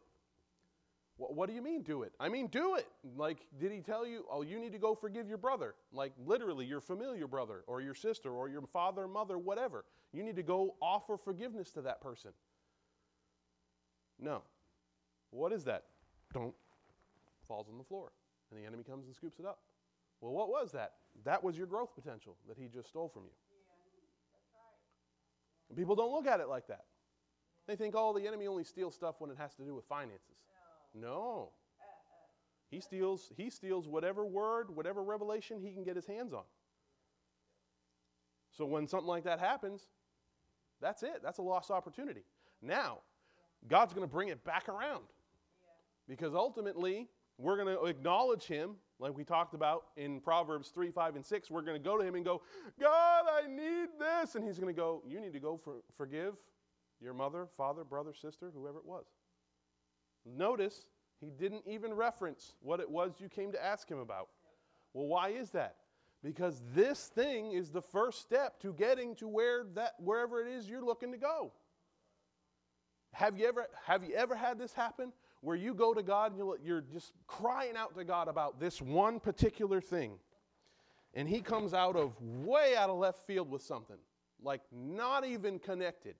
[1.17, 2.13] What, what do you mean, do it?
[2.21, 2.87] I mean, do it.
[3.17, 5.75] Like, did he tell you, oh, you need to go forgive your brother?
[5.91, 9.83] Like, literally, your familiar brother or your sister or your father, mother, whatever.
[10.13, 12.31] You need to go offer forgiveness to that person.
[14.21, 14.41] No.
[15.31, 15.85] What is that?
[16.33, 16.53] Don't.
[17.47, 18.11] Falls on the floor.
[18.51, 19.59] And the enemy comes and scoops it up.
[20.21, 20.93] Well, what was that?
[21.23, 23.31] That was your growth potential that he just stole from you.
[25.69, 26.85] And people don't look at it like that.
[27.67, 30.37] They think, oh, the enemy only steals stuff when it has to do with finances.
[30.93, 31.49] No.
[32.71, 36.43] He steals, he steals whatever word, whatever revelation he can get his hands on.
[38.51, 39.83] So when something like that happens,
[40.81, 41.21] that's it.
[41.23, 42.23] That's a lost opportunity.
[42.61, 42.99] Now,
[43.67, 45.03] God's going to bring it back around.
[46.07, 47.07] Because ultimately,
[47.37, 51.51] we're going to acknowledge him, like we talked about in Proverbs 3, 5, and 6.
[51.51, 52.41] We're going to go to him and go,
[52.79, 54.35] God, I need this.
[54.35, 56.35] And he's going to go, You need to go for, forgive
[57.01, 59.05] your mother, father, brother, sister, whoever it was.
[60.25, 60.85] Notice
[61.21, 64.29] he didn't even reference what it was you came to ask him about.
[64.93, 65.75] Well, why is that?
[66.23, 70.69] Because this thing is the first step to getting to where that wherever it is
[70.69, 71.53] you're looking to go.
[73.11, 76.51] Have you ever have you ever had this happen where you go to God and
[76.63, 80.13] you're just crying out to God about this one particular thing.
[81.13, 83.97] And He comes out of way out of left field with something,
[84.43, 86.15] like not even connected.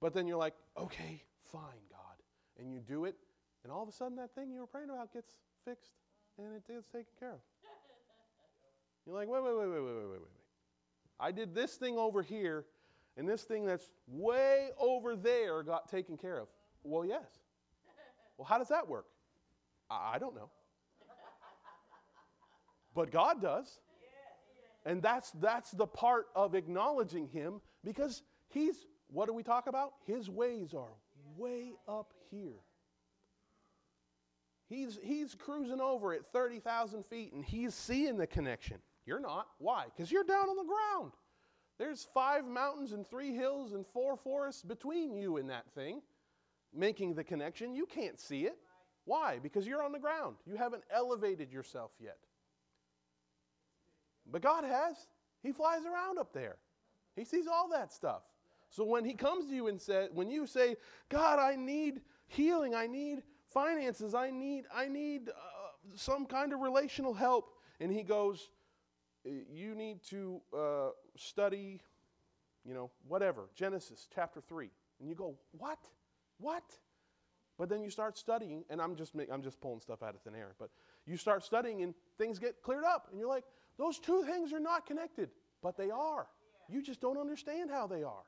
[0.00, 1.98] But then you're like, okay, fine, God.
[2.58, 3.16] And you do it,
[3.64, 5.32] and all of a sudden that thing you were praying about gets
[5.64, 5.92] fixed
[6.38, 7.40] and it gets taken care of.
[9.06, 10.44] You're like, wait, wait, wait, wait, wait, wait, wait, wait, wait.
[11.18, 12.64] I did this thing over here,
[13.16, 16.48] and this thing that's way over there got taken care of.
[16.82, 17.26] Well, yes.
[18.36, 19.06] Well, how does that work?
[19.90, 20.48] I, don't know.
[22.94, 23.78] But God does.
[24.84, 29.94] And that's, that's the part of acknowledging Him because He's, what do we talk about?
[30.06, 30.92] His ways are
[31.36, 32.60] way up here.
[34.68, 38.78] He's, he's cruising over at 30,000 feet and he's seeing the connection.
[39.04, 39.48] You're not.
[39.58, 39.84] Why?
[39.84, 41.12] Because you're down on the ground.
[41.82, 46.00] There's five mountains and three hills and four forests between you and that thing
[46.72, 47.74] making the connection.
[47.74, 48.56] You can't see it.
[49.04, 49.40] Why?
[49.42, 50.36] Because you're on the ground.
[50.46, 52.18] You haven't elevated yourself yet.
[54.30, 54.94] But God has.
[55.42, 56.54] He flies around up there,
[57.16, 58.22] He sees all that stuff.
[58.70, 60.76] So when he comes to you and says, when you say,
[61.08, 65.32] God, I need healing, I need finances, I need, I need uh,
[65.96, 68.50] some kind of relational help, and he goes,
[69.24, 71.80] you need to uh, study,
[72.64, 74.70] you know, whatever, Genesis chapter 3.
[75.00, 75.78] And you go, what?
[76.38, 76.64] What?
[77.58, 80.34] But then you start studying, and I'm just, I'm just pulling stuff out of thin
[80.34, 80.70] air, but
[81.06, 83.44] you start studying and things get cleared up, and you're like,
[83.78, 85.30] those two things are not connected,
[85.62, 86.26] but they are.
[86.68, 88.24] You just don't understand how they are.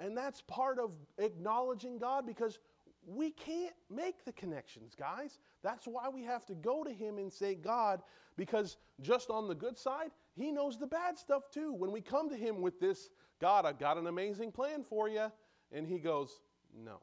[0.00, 2.58] And that's part of acknowledging God because
[3.06, 5.38] we can't make the connections, guys.
[5.62, 8.02] That's why we have to go to Him and say, God,
[8.36, 11.72] because just on the good side, He knows the bad stuff too.
[11.72, 15.30] When we come to Him with this, God, I've got an amazing plan for you,
[15.72, 16.40] and He goes,
[16.74, 17.00] No.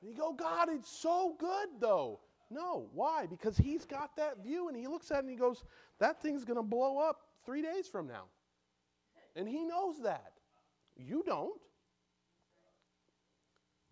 [0.00, 2.20] And you go, God, it's so good though.
[2.50, 2.88] No.
[2.92, 3.26] Why?
[3.26, 5.64] Because He's got that view, and He looks at it and He goes,
[5.98, 8.24] That thing's going to blow up three days from now.
[9.36, 10.32] And He knows that.
[10.96, 11.60] You don't.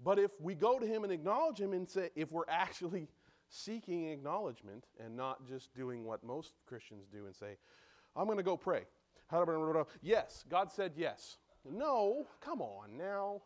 [0.03, 3.09] But if we go to him and acknowledge him and say, if we're actually
[3.51, 7.59] seeking acknowledgement and not just doing what most Christians do and say,
[8.16, 8.84] I'm going to go pray.
[10.03, 11.36] Yes, God said yes.
[11.68, 13.42] No, come on now.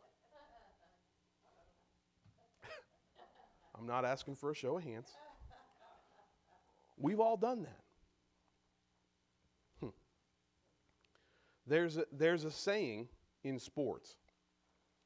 [3.78, 5.10] I'm not asking for a show of hands.
[6.96, 7.80] We've all done that.
[9.80, 9.88] Hmm.
[11.66, 13.08] There's, a, there's a saying
[13.42, 14.14] in sports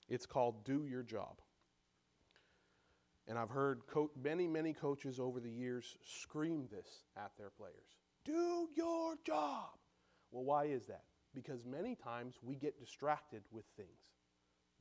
[0.09, 1.41] it's called Do Your Job.
[3.27, 7.97] And I've heard co- many, many coaches over the years scream this at their players
[8.25, 9.71] Do your job.
[10.31, 11.05] Well, why is that?
[11.35, 14.13] Because many times we get distracted with things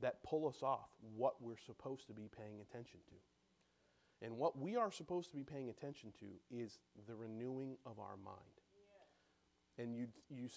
[0.00, 4.26] that pull us off what we're supposed to be paying attention to.
[4.26, 8.16] And what we are supposed to be paying attention to is the renewing of our
[8.24, 8.38] mind.
[9.78, 10.48] And you, you,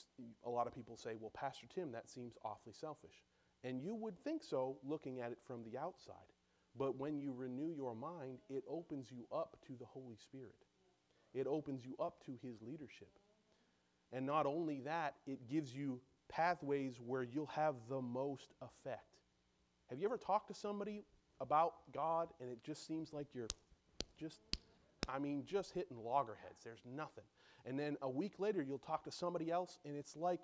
[0.43, 3.21] a lot of people say, well, Pastor Tim, that seems awfully selfish.
[3.63, 6.15] And you would think so looking at it from the outside.
[6.77, 10.55] But when you renew your mind, it opens you up to the Holy Spirit.
[11.33, 13.09] It opens you up to His leadership.
[14.13, 15.99] And not only that, it gives you
[16.29, 19.17] pathways where you'll have the most effect.
[19.89, 21.03] Have you ever talked to somebody
[21.39, 23.47] about God and it just seems like you're
[24.17, 24.39] just,
[25.09, 26.63] I mean, just hitting loggerheads?
[26.63, 27.25] There's nothing.
[27.65, 30.39] And then a week later, you'll talk to somebody else and it's like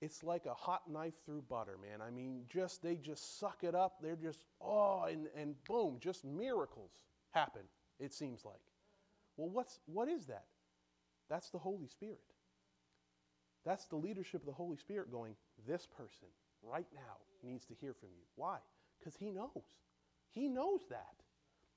[0.00, 2.00] it's like a hot knife through butter, man.
[2.00, 3.96] I mean, just they just suck it up.
[4.02, 6.92] They're just oh, and and boom, just miracles
[7.30, 7.62] happen.
[7.98, 8.60] It seems like.
[9.36, 10.44] Well, what's what is that?
[11.28, 12.20] That's the Holy Spirit.
[13.64, 15.34] That's the leadership of the Holy Spirit going,
[15.66, 16.28] this person
[16.62, 18.24] right now needs to hear from you.
[18.36, 18.58] Why?
[18.98, 19.76] Because he knows.
[20.32, 21.14] He knows that.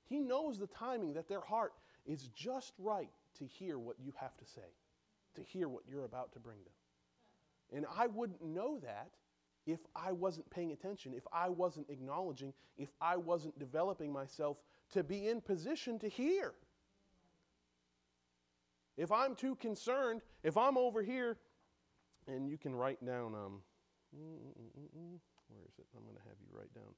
[0.08, 1.72] He knows the timing that their heart
[2.06, 4.72] is just right to hear what you have to say,
[5.34, 6.72] to hear what you're about to bring them.
[7.74, 9.10] And I wouldn't know that
[9.66, 14.58] if I wasn't paying attention, if I wasn't acknowledging, if I wasn't developing myself
[14.92, 16.52] to be in position to hear.
[18.96, 21.38] If I'm too concerned, if I'm over here,
[22.26, 23.62] and you can write down, um,
[24.12, 25.86] where is it?
[25.96, 26.92] I'm going to have you write down.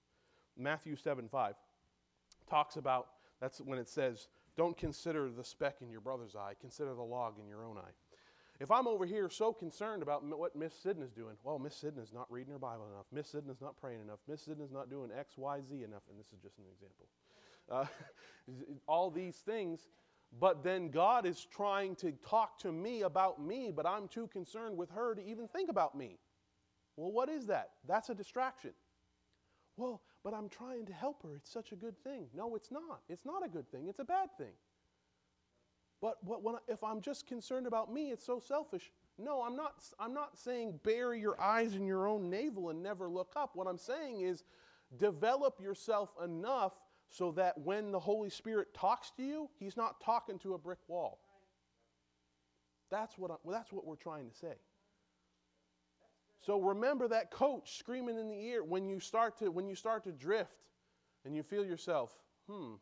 [0.57, 1.55] Matthew 7 5
[2.49, 3.09] talks about,
[3.41, 7.39] that's when it says, don't consider the speck in your brother's eye, consider the log
[7.41, 7.93] in your own eye.
[8.61, 12.31] If I'm over here so concerned about what Miss Sidna's doing, well, Miss Sidna's not
[12.31, 13.07] reading her Bible enough.
[13.13, 14.21] Miss Sidna's not praying enough.
[14.29, 16.03] Miss Sidna's not doing X, Y, Z enough.
[16.09, 17.09] And this is just an example.
[17.71, 17.87] Uh,
[18.87, 19.89] all these things.
[20.41, 24.77] But then God is trying to talk to me about me, but I'm too concerned
[24.77, 26.19] with her to even think about me.
[26.97, 27.71] Well, what is that?
[27.87, 28.73] That's a distraction.
[29.77, 31.35] Well, but I'm trying to help her.
[31.37, 32.27] It's such a good thing.
[32.35, 33.01] No, it's not.
[33.09, 33.89] It's not a good thing.
[33.89, 34.53] It's a bad thing.
[36.05, 38.93] But, when, if I'm just concerned about me, it's so selfish.
[39.17, 43.09] No, I'm not, I'm not saying bury your eyes in your own navel and never
[43.09, 43.53] look up.
[43.57, 44.45] What I'm saying is
[44.99, 46.75] develop yourself enough
[47.09, 50.81] so that when the Holy Spirit talks to you, He's not talking to a brick
[50.89, 51.21] wall.
[52.91, 54.57] That's what, I, that's what we're trying to say.
[56.43, 60.05] So remember that coach screaming in the ear when you start to when you start
[60.05, 60.67] to drift
[61.25, 62.13] and you feel yourself,
[62.47, 62.75] hmm,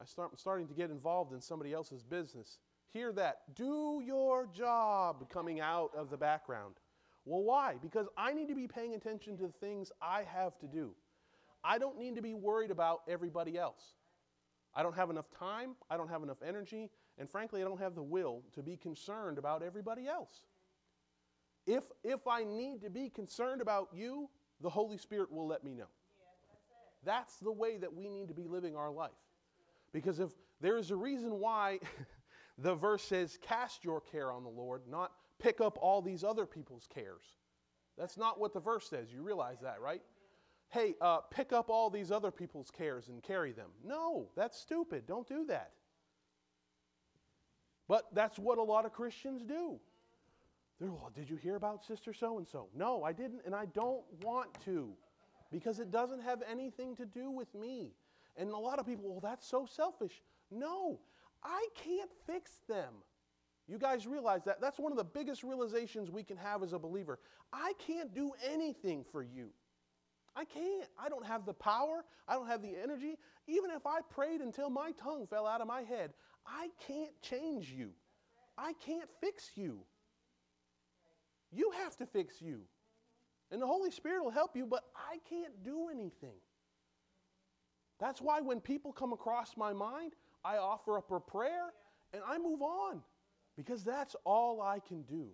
[0.00, 2.58] I start, I'm starting to get involved in somebody else's business.
[2.92, 3.54] Hear that.
[3.54, 6.74] Do your job coming out of the background.
[7.24, 7.76] Well, why?
[7.80, 10.94] Because I need to be paying attention to the things I have to do.
[11.64, 13.94] I don't need to be worried about everybody else.
[14.74, 17.94] I don't have enough time, I don't have enough energy, and frankly, I don't have
[17.94, 20.46] the will to be concerned about everybody else.
[21.66, 24.28] If, if I need to be concerned about you,
[24.60, 25.84] the Holy Spirit will let me know.
[25.84, 26.24] Yeah,
[27.04, 29.10] that's, that's the way that we need to be living our life.
[29.92, 30.30] Because if
[30.60, 31.78] there is a reason why
[32.58, 36.46] the verse says, cast your care on the Lord, not pick up all these other
[36.46, 37.24] people's cares.
[37.98, 39.12] That's not what the verse says.
[39.12, 40.02] You realize that, right?
[40.72, 43.68] hey, uh, pick up all these other people's cares and carry them.
[43.84, 45.06] No, that's stupid.
[45.06, 45.72] Don't do that.
[47.88, 49.78] But that's what a lot of Christians do.
[50.80, 52.68] They're, well, did you hear about Sister so and so?
[52.74, 54.94] No, I didn't, and I don't want to
[55.50, 57.92] because it doesn't have anything to do with me.
[58.36, 60.22] And a lot of people, well, that's so selfish.
[60.50, 61.00] No,
[61.42, 62.94] I can't fix them.
[63.68, 64.60] You guys realize that?
[64.60, 67.18] That's one of the biggest realizations we can have as a believer.
[67.52, 69.50] I can't do anything for you.
[70.34, 70.88] I can't.
[70.98, 72.04] I don't have the power.
[72.26, 73.16] I don't have the energy.
[73.46, 76.12] Even if I prayed until my tongue fell out of my head,
[76.46, 77.90] I can't change you.
[78.56, 79.78] I can't fix you.
[81.50, 82.60] You have to fix you.
[83.50, 86.36] And the Holy Spirit will help you, but I can't do anything.
[88.02, 91.72] That's why when people come across my mind, I offer up a prayer
[92.12, 93.00] and I move on
[93.56, 95.28] because that's all I can do.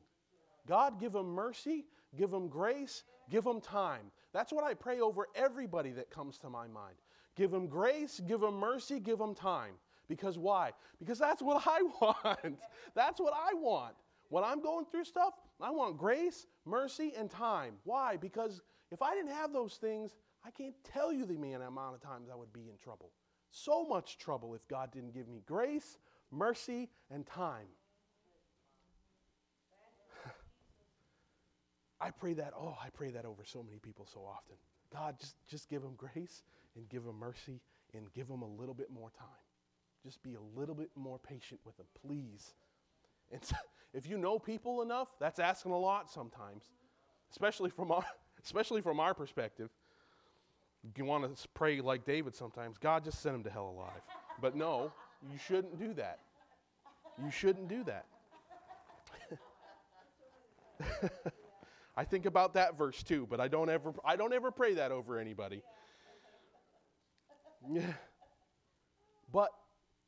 [0.66, 4.10] God, give them mercy, give them grace, give them time.
[4.34, 6.96] That's what I pray over everybody that comes to my mind.
[7.36, 9.72] Give them grace, give them mercy, give them time.
[10.06, 10.72] Because why?
[10.98, 12.58] Because that's what I want.
[12.94, 13.94] that's what I want.
[14.28, 17.76] When I'm going through stuff, I want grace, mercy, and time.
[17.84, 18.18] Why?
[18.18, 18.60] Because
[18.90, 22.34] if I didn't have those things, I can't tell you the amount of times I
[22.34, 23.12] would be in trouble.
[23.50, 25.98] So much trouble if God didn't give me grace,
[26.30, 27.66] mercy, and time.
[32.00, 34.56] I pray that, oh, I pray that over so many people so often.
[34.92, 36.42] God, just, just give them grace
[36.76, 37.60] and give them mercy
[37.94, 39.28] and give them a little bit more time.
[40.02, 42.54] Just be a little bit more patient with them, please.
[43.32, 43.42] And
[43.94, 46.64] if you know people enough, that's asking a lot sometimes,
[47.30, 48.04] especially from our,
[48.44, 49.70] especially from our perspective.
[50.96, 54.00] You want to pray like David sometimes God, just send him to hell alive.
[54.40, 54.92] But no,
[55.30, 56.20] you shouldn't do that.
[57.22, 58.06] You shouldn't do that.
[61.96, 64.92] I think about that verse too, but I don't ever I don't ever pray that
[64.92, 65.62] over anybody.
[67.68, 67.82] Yeah.
[69.32, 69.50] but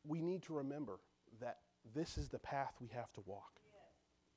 [0.06, 1.00] we need to remember
[1.40, 1.58] that
[1.94, 3.60] this is the path we have to walk.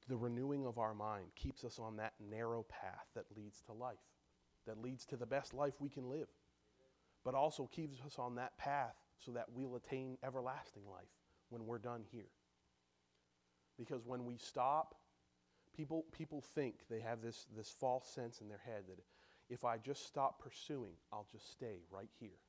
[0.09, 3.99] The renewing of our mind keeps us on that narrow path that leads to life,
[4.67, 6.27] that leads to the best life we can live,
[7.23, 11.11] but also keeps us on that path so that we'll attain everlasting life
[11.49, 12.29] when we're done here.
[13.77, 14.95] Because when we stop,
[15.75, 18.99] people, people think they have this, this false sense in their head that
[19.49, 22.39] if I just stop pursuing, I'll just stay right here.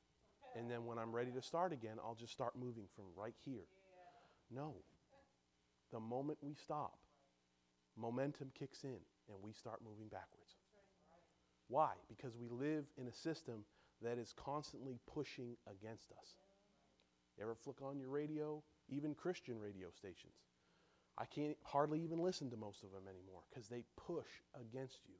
[0.55, 3.67] And then when I'm ready to start again, I'll just start moving from right here.
[4.49, 4.75] No.
[5.91, 6.97] The moment we stop,
[7.97, 10.54] momentum kicks in and we start moving backwards.
[11.67, 11.93] Why?
[12.07, 13.65] Because we live in a system
[14.01, 16.29] that is constantly pushing against us.
[17.37, 20.33] You ever flick on your radio, even Christian radio stations?
[21.17, 25.15] I can't hardly even listen to most of them anymore because they push against you.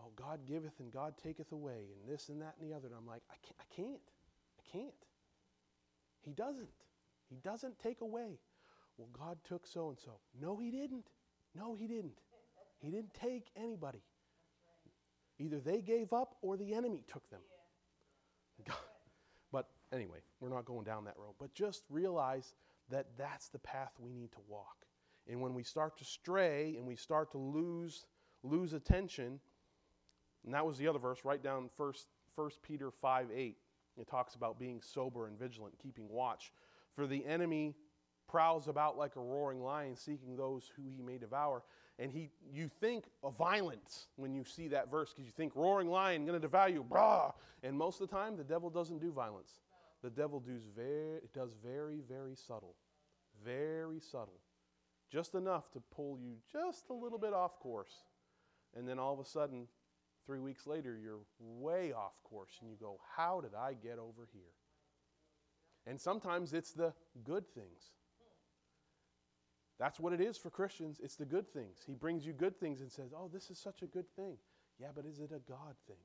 [0.00, 2.88] Oh, God giveth and God taketh away, and this and that and the other.
[2.88, 4.02] And I'm like, I can't, I can't.
[4.58, 5.04] I can't.
[6.22, 6.68] He doesn't.
[7.28, 8.38] He doesn't take away.
[8.96, 10.18] Well, God took so and so.
[10.40, 11.06] No, He didn't.
[11.54, 12.18] No, He didn't.
[12.78, 14.02] He didn't take anybody.
[15.38, 17.40] Either they gave up or the enemy took them.
[18.68, 18.76] God.
[19.52, 21.34] But anyway, we're not going down that road.
[21.38, 22.54] But just realize
[22.90, 24.86] that that's the path we need to walk.
[25.28, 28.06] And when we start to stray and we start to lose
[28.42, 29.40] lose attention,
[30.44, 33.56] and that was the other verse, right down first First Peter 5 8.
[33.96, 36.52] It talks about being sober and vigilant, keeping watch.
[36.94, 37.74] For the enemy
[38.28, 41.62] prowls about like a roaring lion, seeking those who he may devour.
[41.98, 45.88] And he, you think of violence when you see that verse because you think roaring
[45.88, 47.32] lion going to devour you, brah.
[47.62, 49.60] And most of the time, the devil doesn't do violence.
[50.02, 52.74] The devil does very, does very, very subtle,
[53.44, 54.40] very subtle,
[55.10, 58.02] just enough to pull you just a little bit off course.
[58.76, 59.68] And then all of a sudden,
[60.26, 64.28] three weeks later, you're way off course and you go, How did I get over
[64.32, 64.42] here?
[65.86, 66.92] And sometimes it's the
[67.22, 67.92] good things.
[69.78, 71.00] That's what it is for Christians.
[71.02, 71.78] It's the good things.
[71.86, 74.36] He brings you good things and says, Oh, this is such a good thing.
[74.80, 75.96] Yeah, but is it a God thing?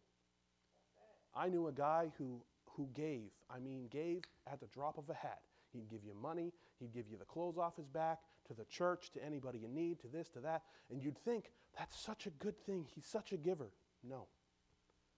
[1.35, 2.41] I knew a guy who
[2.75, 3.31] who gave.
[3.49, 5.41] I mean, gave at the drop of a hat.
[5.73, 9.11] He'd give you money, he'd give you the clothes off his back, to the church,
[9.11, 10.63] to anybody in need, to this, to that.
[10.89, 12.87] And you'd think, that's such a good thing.
[12.95, 13.71] He's such a giver.
[14.03, 14.27] No.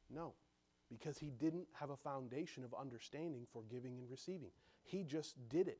[0.09, 0.33] No.
[0.89, 4.51] Because he didn't have a foundation of understanding for giving and receiving.
[4.83, 5.79] He just did it.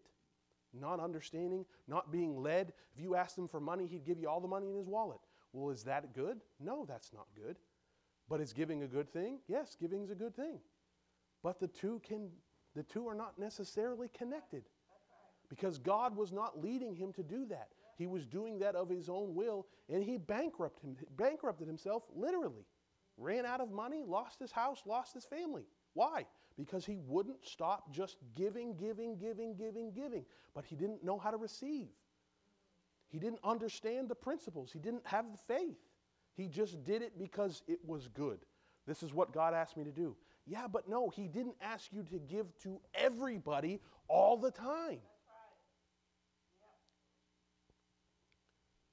[0.73, 2.73] Not understanding, not being led.
[2.95, 5.19] If you asked him for money, he'd give you all the money in his wallet.
[5.53, 6.39] Well, is that good?
[6.59, 7.57] No, that's not good.
[8.29, 9.39] But is giving a good thing?
[9.47, 10.59] Yes, giving's a good thing.
[11.43, 12.29] But the two can
[12.75, 14.63] the two are not necessarily connected.
[15.49, 17.69] Because God was not leading him to do that.
[17.97, 22.65] He was doing that of his own will, and he bankrupted, him, bankrupted himself literally,
[23.17, 25.65] ran out of money, lost his house, lost his family.
[25.93, 26.25] Why?
[26.57, 31.31] Because he wouldn't stop just giving, giving, giving, giving, giving, but he didn't know how
[31.31, 31.87] to receive.
[33.09, 34.71] He didn't understand the principles.
[34.71, 35.77] He didn't have the faith.
[36.33, 38.39] He just did it because it was good.
[38.87, 40.15] This is what God asked me to do.
[40.45, 44.99] Yeah, but no, He didn't ask you to give to everybody all the time.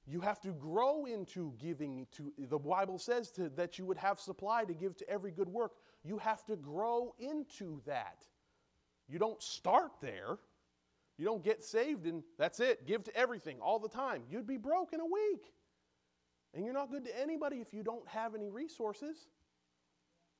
[0.05, 4.19] You have to grow into giving to the Bible says to, that you would have
[4.19, 5.73] supply to give to every good work.
[6.03, 8.25] You have to grow into that.
[9.07, 10.37] You don't start there.
[11.17, 12.87] You don't get saved and that's it.
[12.87, 14.23] Give to everything all the time.
[14.29, 15.53] You'd be broke in a week.
[16.53, 19.27] And you're not good to anybody if you don't have any resources.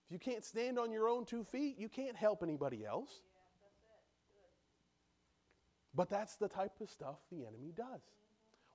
[0.08, 3.22] If you can't stand on your own two feet, you can't help anybody else.
[5.94, 8.02] But that's the type of stuff the enemy does.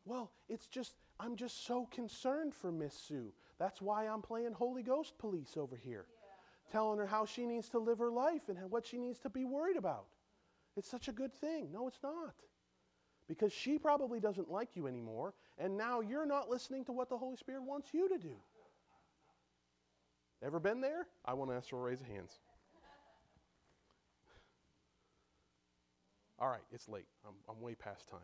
[0.04, 3.32] Well, it's just, I'm just so concerned for Miss Sue.
[3.58, 6.13] That's why I'm playing Holy Ghost police over here, yeah.
[6.70, 9.44] Telling her how she needs to live her life and what she needs to be
[9.44, 10.06] worried about.
[10.76, 11.68] It's such a good thing.
[11.72, 12.34] No, it's not.
[13.28, 17.16] Because she probably doesn't like you anymore, and now you're not listening to what the
[17.16, 18.36] Holy Spirit wants you to do.
[20.42, 21.06] Ever been there?
[21.24, 22.38] I want to ask for a raise of hands.
[26.38, 27.06] All right, it's late.
[27.26, 28.20] I'm, I'm way past time.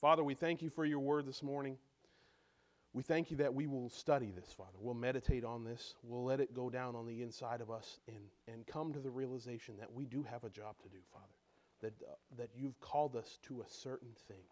[0.00, 1.76] Father, we thank you for your word this morning.
[2.92, 4.76] We thank you that we will study this, Father.
[4.80, 5.94] We'll meditate on this.
[6.02, 9.10] We'll let it go down on the inside of us and, and come to the
[9.10, 11.24] realization that we do have a job to do, Father.
[11.82, 14.42] That, uh, that you've called us to a certain thing.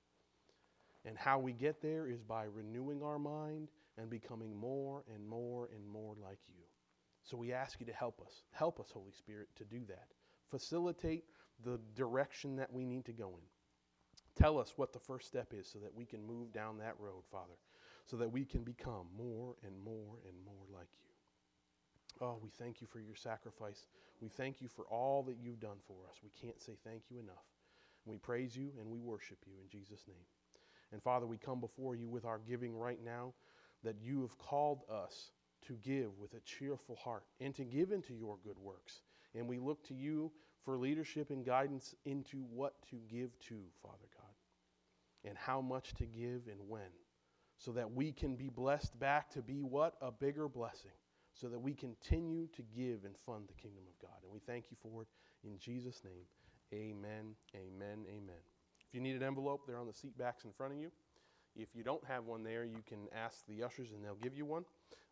[1.05, 3.69] And how we get there is by renewing our mind
[3.99, 6.63] and becoming more and more and more like you.
[7.25, 8.45] So we ask you to help us.
[8.53, 10.07] Help us, Holy Spirit, to do that.
[10.51, 11.25] Facilitate
[11.65, 13.45] the direction that we need to go in.
[14.37, 17.25] Tell us what the first step is so that we can move down that road,
[17.31, 17.55] Father,
[18.11, 22.27] so that we can become more and more and more like you.
[22.27, 23.87] Oh, we thank you for your sacrifice.
[24.21, 26.17] We thank you for all that you've done for us.
[26.23, 27.45] We can't say thank you enough.
[28.07, 30.25] We praise you and we worship you in Jesus' name.
[30.91, 33.35] And Father, we come before you with our giving right now
[33.85, 35.31] that you have called us
[35.67, 39.03] to give with a cheerful heart and to give into your good works.
[39.35, 40.33] And we look to you
[40.65, 44.29] for leadership and guidance into what to give to, Father God
[45.25, 46.89] and how much to give and when,
[47.59, 49.95] so that we can be blessed back to be what?
[50.01, 50.93] A bigger blessing,
[51.35, 54.17] so that we continue to give and fund the kingdom of God.
[54.23, 55.09] And we thank you for it
[55.45, 56.25] in Jesus' name.
[56.73, 58.43] Amen, amen, amen.
[58.89, 60.91] If you need an envelope, they're on the seat backs in front of you.
[61.57, 64.45] If you don't have one there, you can ask the ushers and they'll give you
[64.45, 64.65] one.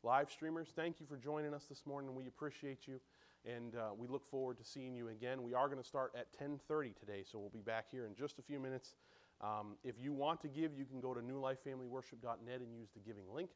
[0.03, 2.14] Live streamers, thank you for joining us this morning.
[2.14, 3.01] We appreciate you
[3.47, 5.42] and uh, we look forward to seeing you again.
[5.42, 8.38] We are going to start at 10:30 today, so we'll be back here in just
[8.38, 8.94] a few minutes.
[9.41, 13.24] Um, if you want to give, you can go to newlifefamilyworship.net and use the giving
[13.32, 13.51] link,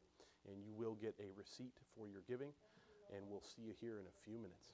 [0.47, 2.49] and you will get a receipt for your giving.
[3.15, 4.71] And we'll see you here in a few minutes.